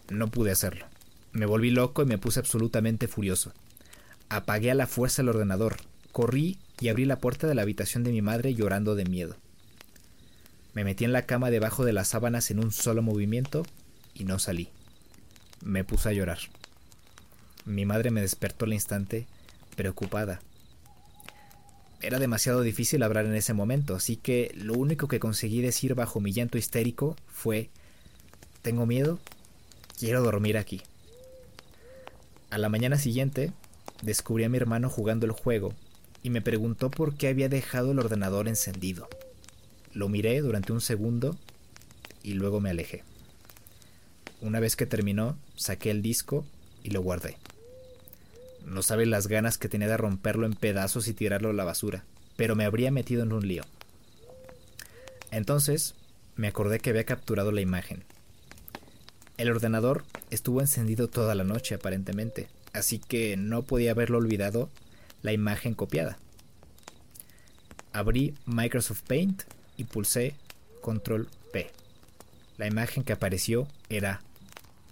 No 0.10 0.28
pude 0.30 0.52
hacerlo. 0.52 0.86
Me 1.34 1.46
volví 1.46 1.70
loco 1.70 2.02
y 2.02 2.06
me 2.06 2.18
puse 2.18 2.40
absolutamente 2.40 3.08
furioso. 3.08 3.52
Apagué 4.30 4.72
a 4.72 4.76
la 4.76 4.88
fuerza 4.88 5.22
el 5.22 5.30
ordenador, 5.30 5.78
corrí 6.12 6.58
y 6.80 6.88
abrí 6.88 7.06
la 7.06 7.20
puerta 7.20 7.48
de 7.48 7.56
la 7.56 7.62
habitación 7.62 8.04
de 8.04 8.12
mi 8.12 8.22
madre 8.22 8.54
llorando 8.54 8.96
de 8.96 9.06
miedo. 9.06 9.36
Me 10.74 10.84
metí 10.84 11.06
en 11.06 11.12
la 11.12 11.26
cama 11.26 11.50
debajo 11.50 11.86
de 11.86 11.94
las 11.94 12.10
sábanas 12.10 12.52
en 12.52 12.60
un 12.60 12.72
solo 12.72 13.02
movimiento 13.02 13.66
y 14.14 14.24
no 14.24 14.40
salí. 14.40 14.70
Me 15.64 15.84
puse 15.84 16.10
a 16.10 16.14
llorar. 16.14 16.40
Mi 17.66 17.86
madre 17.86 18.12
me 18.12 18.22
despertó 18.22 18.66
al 18.66 18.74
instante 18.74 19.28
preocupada. 19.78 20.42
Era 22.02 22.20
demasiado 22.20 22.62
difícil 22.62 23.02
hablar 23.02 23.26
en 23.26 23.36
ese 23.36 23.54
momento, 23.54 23.96
así 23.96 24.18
que 24.18 24.52
lo 24.56 24.74
único 24.74 25.08
que 25.08 25.20
conseguí 25.20 25.62
decir 25.62 25.96
bajo 25.96 26.20
mi 26.20 26.34
llanto 26.34 26.58
histérico 26.58 27.16
fue 27.28 27.70
Tengo 28.62 28.86
miedo, 28.86 29.20
quiero 29.98 30.22
dormir 30.22 30.58
aquí. 30.58 30.82
A 32.50 32.58
la 32.58 32.70
mañana 32.70 32.98
siguiente, 32.98 33.54
descubrí 34.04 34.44
a 34.44 34.50
mi 34.50 34.58
hermano 34.58 34.90
jugando 34.90 35.26
el 35.26 35.32
juego 35.32 35.74
y 36.22 36.30
me 36.30 36.42
preguntó 36.42 36.92
por 36.92 37.16
qué 37.16 37.30
había 37.30 37.50
dejado 37.50 37.92
el 37.92 38.00
ordenador 38.00 38.48
encendido. 38.48 39.08
Lo 39.94 40.10
miré 40.10 40.40
durante 40.42 40.74
un 40.74 40.82
segundo 40.82 41.38
y 42.22 42.34
luego 42.34 42.60
me 42.60 42.70
alejé. 42.70 43.04
Una 44.42 44.60
vez 44.60 44.76
que 44.76 44.86
terminó, 44.86 45.38
saqué 45.56 45.90
el 45.90 46.02
disco 46.02 46.46
y 46.84 46.92
lo 46.92 47.02
guardé. 47.02 47.38
No 48.68 48.82
sabes 48.82 49.08
las 49.08 49.28
ganas 49.28 49.58
que 49.58 49.70
tenía 49.70 49.88
de 49.88 49.96
romperlo 49.96 50.46
en 50.46 50.54
pedazos 50.54 51.08
y 51.08 51.14
tirarlo 51.14 51.50
a 51.50 51.54
la 51.54 51.64
basura, 51.64 52.04
pero 52.36 52.54
me 52.54 52.66
habría 52.66 52.92
metido 52.92 53.24
en 53.24 53.32
un 53.32 53.48
lío. 53.48 53.64
Entonces, 55.32 55.96
me 56.36 56.50
acordé 56.50 56.80
que 56.80 56.90
había 56.90 57.06
capturado 57.06 57.54
la 57.54 57.62
imagen. 57.62 58.04
El 59.38 59.50
ordenador 59.52 60.04
estuvo 60.32 60.60
encendido 60.60 61.08
toda 61.08 61.34
la 61.34 61.46
noche 61.46 61.76
aparentemente, 61.76 62.50
así 62.74 63.00
que 63.00 63.38
no 63.38 63.62
podía 63.62 63.92
haberlo 63.92 64.18
olvidado 64.18 64.70
la 65.22 65.32
imagen 65.32 65.74
copiada. 65.74 66.18
Abrí 67.94 68.36
Microsoft 68.46 69.04
Paint 69.08 69.44
y 69.78 69.86
pulsé 69.86 70.36
Control 70.82 71.30
P. 71.54 71.72
La 72.58 72.68
imagen 72.68 73.04
que 73.04 73.14
apareció 73.14 73.66
era 73.88 74.22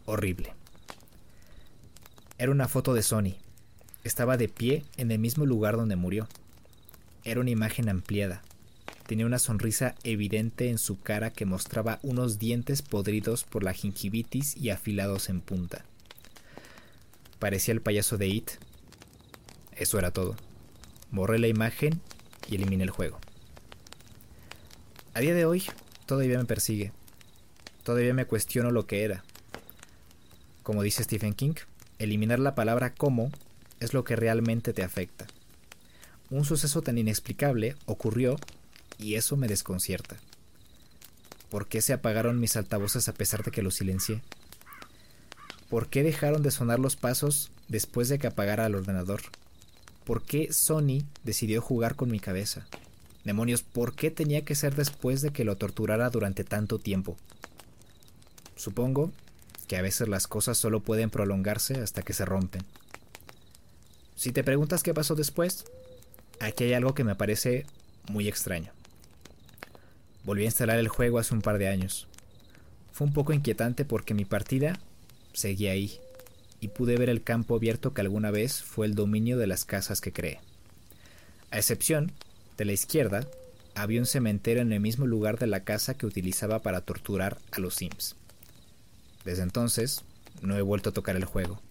horrible. 0.06 0.54
Era 2.38 2.52
una 2.52 2.70
foto 2.70 2.94
de 2.94 3.04
Sony. 3.04 3.36
Estaba 4.06 4.38
de 4.38 4.48
pie 4.48 4.86
en 4.98 5.10
el 5.10 5.18
mismo 5.18 5.48
lugar 5.48 5.78
donde 5.78 5.96
murió. 5.96 6.28
Era 7.24 7.40
una 7.40 7.50
imagen 7.50 7.90
ampliada. 7.90 8.44
Tenía 9.08 9.26
una 9.26 9.40
sonrisa 9.40 9.96
evidente 10.04 10.70
en 10.70 10.78
su 10.78 11.02
cara 11.02 11.32
que 11.32 11.48
mostraba 11.48 11.98
unos 12.04 12.38
dientes 12.38 12.84
podridos 12.84 13.46
por 13.46 13.64
la 13.64 13.74
gingivitis 13.74 14.56
y 14.58 14.70
afilados 14.70 15.28
en 15.30 15.42
punta. 15.42 15.86
Parecía 17.40 17.74
el 17.74 17.82
payaso 17.82 18.20
de 18.20 18.28
It. 18.28 18.52
Eso 19.72 19.98
era 19.98 20.12
todo. 20.12 20.36
Borré 21.10 21.40
la 21.40 21.48
imagen 21.48 22.00
y 22.48 22.56
eliminé 22.56 22.84
el 22.84 22.92
juego. 22.92 23.18
A 25.16 25.20
día 25.20 25.34
de 25.34 25.46
hoy 25.46 25.64
todavía 26.06 26.38
me 26.38 26.46
persigue. 26.46 26.92
Todavía 27.82 28.14
me 28.14 28.26
cuestiono 28.26 28.70
lo 28.70 28.86
que 28.86 29.04
era. 29.04 29.24
Como 30.62 30.84
dice 30.84 31.04
Stephen 31.04 31.34
King, 31.34 31.56
eliminar 31.98 32.38
la 32.38 32.54
palabra 32.54 32.94
como 32.94 33.32
es 33.86 33.94
lo 33.94 34.04
que 34.04 34.16
realmente 34.16 34.74
te 34.74 34.84
afecta. 34.84 35.26
Un 36.30 36.44
suceso 36.44 36.82
tan 36.82 36.98
inexplicable 36.98 37.76
ocurrió 37.86 38.36
y 38.98 39.16
eso 39.16 39.38
me 39.38 39.48
desconcierta. 39.48 40.18
¿Por 41.50 41.68
qué 41.68 41.82
se 41.82 41.94
apagaron 41.94 42.40
mis 42.40 42.58
altavoces 42.58 43.08
a 43.08 43.14
pesar 43.14 43.44
de 43.44 43.52
que 43.52 43.62
los 43.62 43.76
silencié? 43.76 44.22
¿Por 45.70 45.88
qué 45.88 46.04
dejaron 46.04 46.44
de 46.44 46.52
sonar 46.52 46.80
los 46.80 46.96
pasos 46.96 47.52
después 47.68 48.10
de 48.10 48.20
que 48.20 48.28
apagara 48.28 48.66
el 48.66 48.76
ordenador? 48.76 49.22
¿Por 50.04 50.24
qué 50.24 50.52
Sony 50.52 51.04
decidió 51.24 51.62
jugar 51.62 51.96
con 51.96 52.12
mi 52.12 52.20
cabeza? 52.20 52.68
Demonios, 53.24 53.64
¿por 53.64 53.96
qué 53.96 54.12
tenía 54.12 54.46
que 54.46 54.54
ser 54.54 54.76
después 54.76 55.22
de 55.22 55.32
que 55.32 55.46
lo 55.46 55.58
torturara 55.58 56.10
durante 56.10 56.44
tanto 56.44 56.78
tiempo? 56.78 57.18
Supongo 58.56 59.12
que 59.68 59.78
a 59.78 59.82
veces 59.82 60.08
las 60.08 60.28
cosas 60.28 60.58
solo 60.58 60.82
pueden 60.82 61.10
prolongarse 61.10 61.80
hasta 61.82 62.04
que 62.04 62.14
se 62.14 62.26
rompen. 62.26 62.64
Si 64.16 64.32
te 64.32 64.44
preguntas 64.44 64.84
qué 64.84 64.94
pasó 64.94 65.16
después, 65.16 65.66
aquí 66.40 66.66
hay 66.66 66.74
algo 66.74 66.94
que 66.94 67.04
me 67.04 67.16
parece 67.16 67.66
muy 68.10 68.28
extraño. 68.28 68.72
Volví 70.24 70.44
a 70.44 70.46
instalar 70.46 70.80
el 70.80 70.88
juego 70.88 71.20
hace 71.20 71.34
un 71.34 71.42
par 71.42 71.58
de 71.58 71.68
años. 71.68 72.08
Fue 72.92 73.06
un 73.06 73.14
poco 73.14 73.34
inquietante 73.34 73.86
porque 73.86 74.14
mi 74.14 74.26
partida 74.26 74.80
seguía 75.34 75.72
ahí, 75.72 76.00
y 76.62 76.70
pude 76.70 76.98
ver 76.98 77.10
el 77.10 77.22
campo 77.22 77.56
abierto 77.56 77.94
que 77.94 78.02
alguna 78.02 78.32
vez 78.32 78.64
fue 78.64 78.86
el 78.88 78.96
dominio 78.96 79.38
de 79.38 79.48
las 79.48 79.66
casas 79.66 80.02
que 80.02 80.14
creé. 80.14 80.40
A 81.52 81.58
excepción 81.58 82.12
de 82.58 82.66
la 82.66 82.72
izquierda, 82.72 83.28
había 83.76 84.00
un 84.00 84.06
cementerio 84.06 84.62
en 84.62 84.72
el 84.72 84.80
mismo 84.80 85.06
lugar 85.06 85.38
de 85.38 85.48
la 85.48 85.64
casa 85.64 85.96
que 85.96 86.06
utilizaba 86.06 86.60
para 86.60 86.82
torturar 86.82 87.38
a 87.52 87.60
los 87.60 87.76
Sims. 87.76 88.16
Desde 89.26 89.44
entonces, 89.44 90.04
no 90.42 90.58
he 90.58 90.62
vuelto 90.62 90.90
a 90.90 90.94
tocar 90.94 91.16
el 91.18 91.26
juego. 91.26 91.62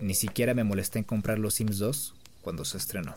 Ni 0.00 0.14
siquiera 0.14 0.54
me 0.54 0.64
molesté 0.64 1.00
en 1.00 1.04
comprar 1.04 1.38
los 1.38 1.54
Sims 1.54 1.78
2 1.78 2.14
cuando 2.42 2.64
se 2.64 2.78
estrenó. 2.78 3.14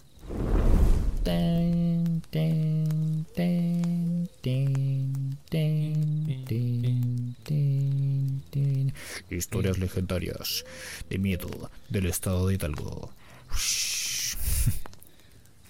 Historias 9.30 9.78
legendarias 9.78 10.66
de 11.10 11.18
miedo 11.20 11.70
del 11.90 12.08
estado 12.08 12.48
de 12.48 12.56
Hidalgo. 12.56 13.12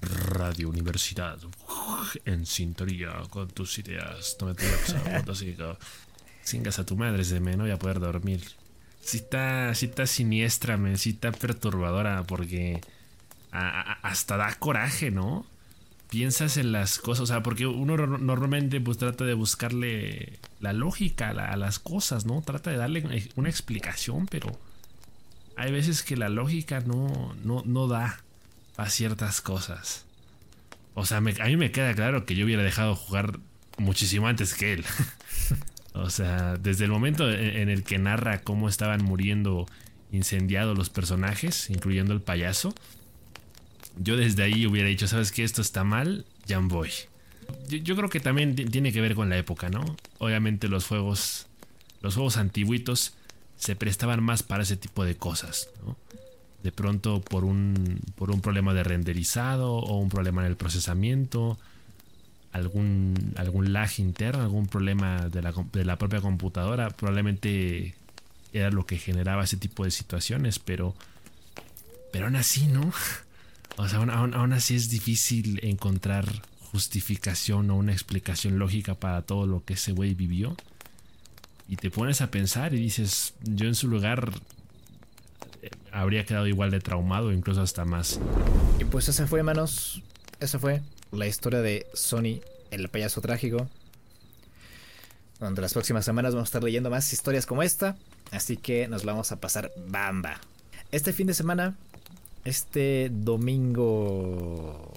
Radio 0.02 0.70
Universidad 0.70 1.38
en 2.26 2.46
sintonía 2.46 3.12
con 3.30 3.50
tus 3.50 3.78
ideas. 3.80 4.38
No 4.40 4.48
me 4.48 4.56
Singas 6.44 6.80
a 6.80 6.86
tu 6.86 6.96
madre, 6.96 7.24
se 7.24 7.40
me 7.40 7.56
no 7.56 7.64
voy 7.64 7.72
a 7.72 7.78
poder 7.78 8.00
dormir. 8.00 8.42
Si 9.02 9.18
está, 9.18 9.74
si 9.76 9.88
está 9.88 10.06
siniestra, 10.06 10.78
me, 10.78 10.98
si 10.98 11.12
está 11.12 11.32
perturbadora, 11.32 12.24
porque 12.24 12.82
hasta 13.52 14.38
da 14.38 14.54
coraje, 14.56 15.12
¿no? 15.12 15.46
Piensas 16.10 16.58
en 16.58 16.72
las 16.72 17.00
cosas, 17.00 17.22
o 17.22 17.26
sea, 17.26 17.42
porque 17.42 17.68
uno 17.68 17.96
normalmente 17.96 18.82
pues 18.82 18.98
trata 18.98 19.24
de 19.24 19.34
buscarle 19.34 20.40
la 20.60 20.74
lógica 20.74 21.30
a, 21.30 21.56
las 21.58 21.80
cosas, 21.80 22.26
¿no? 22.26 22.42
Trata 22.42 22.70
de 22.72 22.78
darle 22.78 23.30
una 23.36 23.50
explicación, 23.50 24.28
pero 24.28 24.52
hay 25.56 25.72
veces 25.72 26.04
que 26.04 26.18
la 26.18 26.30
lógica 26.30 26.82
no, 26.82 27.34
no, 27.44 27.64
no 27.66 27.88
da 27.88 28.20
a 28.78 28.90
ciertas 28.90 29.42
cosas. 29.42 30.06
O 30.94 31.06
sea, 31.06 31.18
a 31.18 31.22
mí 31.22 31.58
me 31.58 31.72
queda 31.72 31.94
claro 31.94 32.26
que 32.26 32.36
yo 32.36 32.46
hubiera 32.46 32.64
dejado 32.64 32.96
jugar 32.96 33.40
muchísimo 33.78 34.28
antes 34.28 34.54
que 34.54 34.74
él. 34.74 34.86
o 36.02 36.10
sea, 36.10 36.58
desde 36.58 36.86
el 36.86 36.92
momento 36.92 37.30
en 37.32 37.70
el 37.70 37.84
que 37.84 37.98
narra 37.98 38.42
cómo 38.42 38.70
estaban 38.70 39.04
muriendo 39.04 39.68
incendiados 40.12 40.78
los 40.78 40.90
personajes, 40.90 41.70
incluyendo 41.70 42.14
el 42.14 42.22
payaso, 42.22 42.74
yo 43.98 44.18
desde 44.18 44.44
ahí 44.44 44.66
hubiera 44.66 44.90
dicho, 44.90 45.08
¿sabes 45.08 45.32
qué? 45.32 45.44
Esto 45.44 45.62
está 45.62 45.84
mal, 45.84 46.26
ya 46.46 46.60
voy. 46.60 46.90
Yo, 47.70 47.96
creo 47.96 48.10
que 48.10 48.20
también 48.20 48.56
tiene 48.56 48.92
que 48.92 49.02
ver 49.02 49.16
con 49.16 49.30
la 49.30 49.38
época, 49.38 49.70
¿no? 49.70 49.98
Obviamente 50.20 50.68
los 50.68 50.88
juegos, 50.88 51.48
los 52.02 52.16
juegos 52.16 52.38
antiguitos 52.38 53.14
se 53.58 53.76
prestaban 53.76 54.24
más 54.24 54.44
para 54.44 54.64
ese 54.64 54.78
tipo 54.78 55.04
de 55.06 55.16
cosas, 55.16 55.70
de 56.64 56.72
pronto 56.72 57.22
por 57.22 57.44
un, 57.44 58.00
por 58.16 58.32
un 58.32 58.42
problema 58.42 58.74
de 58.74 58.84
renderizado 58.84 59.74
o 59.74 59.98
un 59.98 60.10
problema 60.10 60.42
en 60.42 60.48
el 60.48 60.56
procesamiento, 60.56 61.60
algún, 62.52 63.34
algún 63.38 63.74
lag 63.74 63.90
interno, 63.98 64.44
algún 64.44 64.68
problema 64.68 65.30
de 65.30 65.42
la, 65.42 65.54
de 65.72 65.86
la 65.86 65.98
propia 65.98 66.22
computadora, 66.22 66.90
probablemente 66.90 67.96
era 68.54 68.70
lo 68.70 68.86
que 68.86 68.98
generaba 68.98 69.44
ese 69.44 69.58
tipo 69.58 69.86
de 69.86 69.92
situaciones, 69.92 70.60
pero, 70.60 70.96
pero 72.12 72.26
aún 72.26 72.36
así, 72.36 72.68
¿no? 72.68 72.92
O 73.78 73.88
sea, 73.88 74.00
aún, 74.00 74.34
aún 74.34 74.52
así 74.52 74.76
es 74.76 74.90
difícil 74.90 75.60
encontrar 75.64 76.26
justificación 76.72 77.72
o 77.72 77.78
una 77.78 77.94
explicación 77.94 78.60
lógica 78.60 78.96
para 78.96 79.22
todo 79.22 79.48
lo 79.48 79.64
que 79.64 79.74
ese 79.74 79.94
güey 79.94 80.14
vivió. 80.14 80.58
Y 81.70 81.78
te 81.78 81.90
pones 81.90 82.20
a 82.20 82.30
pensar 82.30 82.74
y 82.74 82.78
dices, 82.78 83.34
yo 83.44 83.68
en 83.68 83.76
su 83.76 83.88
lugar 83.88 84.34
habría 85.92 86.26
quedado 86.26 86.48
igual 86.48 86.70
de 86.70 86.82
traumado, 86.82 87.32
incluso 87.32 87.62
hasta 87.62 87.86
más. 87.86 88.20
Y 88.80 88.84
pues 88.84 89.08
esa 89.08 89.26
fue, 89.26 89.40
hermanos, 89.40 90.02
esa 90.40 90.60
fue 90.60 90.82
la 91.12 91.28
historia 91.28 91.62
de 91.62 91.88
Sony, 91.94 92.42
el 92.72 92.90
payaso 92.90 93.22
trágico. 93.22 93.70
Durante 95.40 95.62
las 95.62 95.74
próximas 95.74 96.06
semanas 96.06 96.34
vamos 96.34 96.48
a 96.48 96.50
estar 96.50 96.64
leyendo 96.64 96.90
más 96.90 97.12
historias 97.12 97.46
como 97.46 97.64
esta, 97.64 97.98
así 98.32 98.58
que 98.58 98.88
nos 98.88 99.04
vamos 99.04 99.32
a 99.32 99.40
pasar 99.40 99.72
bamba. 99.88 100.40
Este 100.92 101.14
fin 101.14 101.28
de 101.28 101.34
semana, 101.34 101.76
este 102.46 103.10
domingo 103.12 104.94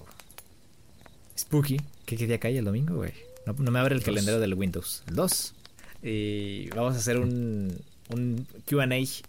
spooky, 1.38 1.80
¿qué, 2.04 2.16
día 2.16 2.38
cae 2.38 2.58
el 2.58 2.64
domingo, 2.64 2.96
güey? 2.96 3.12
No, 3.46 3.70
me 3.70 3.78
abre 3.78 3.94
el 3.94 4.02
calendario 4.02 4.40
del 4.40 4.54
Windows. 4.54 5.02
El 5.06 5.16
2. 5.16 5.54
Y 6.02 6.68
vamos 6.70 6.94
a 6.94 6.98
hacer 6.98 7.18
un, 7.18 7.78
un 8.10 8.46
QA 8.66 8.84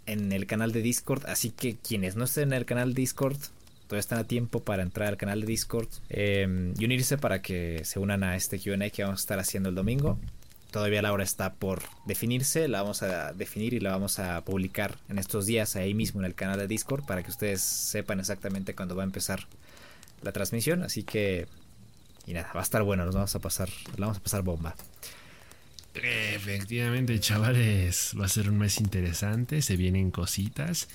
en 0.06 0.32
el 0.32 0.46
canal 0.46 0.72
de 0.72 0.82
Discord. 0.82 1.26
Así 1.26 1.50
que 1.50 1.76
quienes 1.76 2.16
no 2.16 2.26
estén 2.26 2.50
en 2.50 2.54
el 2.54 2.66
canal 2.66 2.94
Discord, 2.94 3.38
todavía 3.88 4.00
están 4.00 4.20
a 4.20 4.24
tiempo 4.26 4.64
para 4.64 4.84
entrar 4.84 5.10
al 5.10 5.18
canal 5.18 5.42
de 5.42 5.48
Discord 5.48 5.88
em, 6.10 6.74
y 6.78 6.86
unirse 6.86 7.18
para 7.18 7.42
que 7.42 7.82
se 7.84 8.00
unan 8.00 8.24
a 8.24 8.36
este 8.36 8.60
QA 8.60 8.90
que 8.90 9.04
vamos 9.04 9.20
a 9.20 9.24
estar 9.24 9.40
haciendo 9.40 9.70
el 9.70 9.76
domingo. 9.76 10.20
Todavía 10.72 11.02
la 11.02 11.14
hora 11.14 11.24
está 11.24 11.54
por 11.54 11.84
definirse, 12.06 12.68
la 12.68 12.82
vamos 12.82 13.02
a 13.02 13.32
definir 13.32 13.74
y 13.74 13.80
la 13.80 13.92
vamos 13.92 14.20
a 14.20 14.44
publicar 14.44 14.98
en 15.08 15.20
estos 15.20 15.46
días 15.46 15.76
ahí 15.76 15.94
mismo 15.94 16.20
en 16.20 16.26
el 16.26 16.36
canal 16.36 16.60
de 16.60 16.68
Discord 16.68 17.06
para 17.06 17.24
que 17.24 17.32
ustedes 17.32 17.62
sepan 17.62 18.20
exactamente 18.20 18.76
cuándo 18.76 18.96
va 18.96 19.04
a 19.04 19.06
empezar 19.06 19.48
la 20.22 20.32
transmisión. 20.34 20.84
Así 20.84 21.04
que, 21.04 21.48
y 22.26 22.34
nada, 22.34 22.52
va 22.54 22.60
a 22.60 22.64
estar 22.64 22.84
bueno, 22.84 23.06
nos 23.06 23.16
vamos 23.16 23.34
a 23.36 23.40
pasar, 23.40 23.70
la 23.96 24.08
vamos 24.08 24.18
a 24.18 24.24
pasar 24.24 24.42
bomba. 24.42 24.76
Efectivamente, 25.94 27.20
chavales, 27.22 28.14
va 28.20 28.26
a 28.26 28.30
ser 28.30 28.50
un 28.50 28.58
mes 28.58 28.82
interesante, 28.82 29.62
se 29.62 29.78
vienen 29.78 30.12
cositas. 30.12 30.90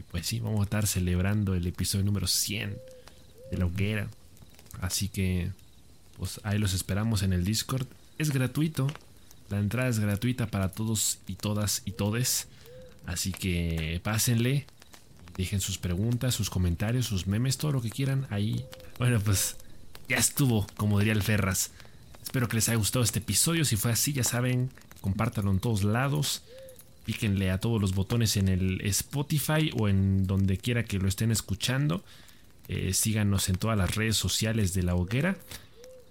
Y 0.00 0.02
pues 0.10 0.26
sí, 0.26 0.40
vamos 0.40 0.60
a 0.60 0.64
estar 0.64 0.86
celebrando 0.86 1.54
el 1.54 1.66
episodio 1.66 2.06
número 2.06 2.26
100 2.26 2.74
de 3.50 3.58
lo 3.58 3.70
que 3.74 3.92
era. 3.92 4.08
Así 4.80 5.10
que, 5.10 5.50
pues 6.16 6.40
ahí 6.42 6.58
los 6.58 6.72
esperamos 6.72 7.22
en 7.22 7.34
el 7.34 7.44
Discord. 7.44 7.86
Es 8.16 8.30
gratuito. 8.30 8.86
La 9.50 9.58
entrada 9.58 9.90
es 9.90 9.98
gratuita 9.98 10.46
para 10.46 10.70
todos 10.70 11.18
y 11.26 11.34
todas 11.34 11.82
y 11.84 11.92
todes. 11.92 12.48
Así 13.04 13.32
que 13.32 14.00
pásenle. 14.02 14.64
Dejen 15.36 15.60
sus 15.60 15.76
preguntas, 15.76 16.34
sus 16.34 16.48
comentarios, 16.48 17.04
sus 17.04 17.26
memes, 17.26 17.58
todo 17.58 17.72
lo 17.72 17.82
que 17.82 17.90
quieran 17.90 18.26
ahí. 18.30 18.64
Bueno, 18.98 19.20
pues 19.20 19.56
ya 20.08 20.16
estuvo, 20.16 20.66
como 20.78 20.98
diría 20.98 21.12
el 21.12 21.22
Ferras. 21.22 21.72
Espero 22.22 22.48
que 22.48 22.56
les 22.56 22.70
haya 22.70 22.78
gustado 22.78 23.04
este 23.04 23.18
episodio. 23.18 23.66
Si 23.66 23.76
fue 23.76 23.92
así, 23.92 24.14
ya 24.14 24.24
saben, 24.24 24.70
compártanlo 25.02 25.50
en 25.50 25.60
todos 25.60 25.84
lados. 25.84 26.42
Píquenle 27.04 27.50
a 27.50 27.58
todos 27.58 27.80
los 27.80 27.94
botones 27.94 28.36
en 28.36 28.48
el 28.48 28.80
Spotify 28.82 29.70
o 29.78 29.88
en 29.88 30.26
donde 30.26 30.58
quiera 30.58 30.84
que 30.84 30.98
lo 30.98 31.08
estén 31.08 31.30
escuchando. 31.30 32.04
Eh, 32.68 32.92
síganos 32.94 33.48
en 33.48 33.56
todas 33.56 33.76
las 33.76 33.94
redes 33.96 34.16
sociales 34.16 34.74
de 34.74 34.82
la 34.82 34.94
hoguera. 34.94 35.36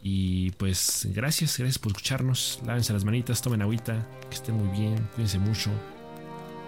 Y 0.01 0.51
pues 0.51 1.07
gracias, 1.11 1.57
gracias 1.57 1.77
por 1.77 1.91
escucharnos. 1.91 2.59
Lávense 2.65 2.93
las 2.93 3.03
manitas, 3.03 3.41
tomen 3.41 3.61
agüita, 3.61 4.07
que 4.29 4.35
estén 4.35 4.55
muy 4.55 4.77
bien, 4.77 4.95
cuídense 5.15 5.39
mucho. 5.39 5.69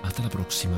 Hasta 0.04 0.24
la 0.24 0.30
próxima. 0.30 0.78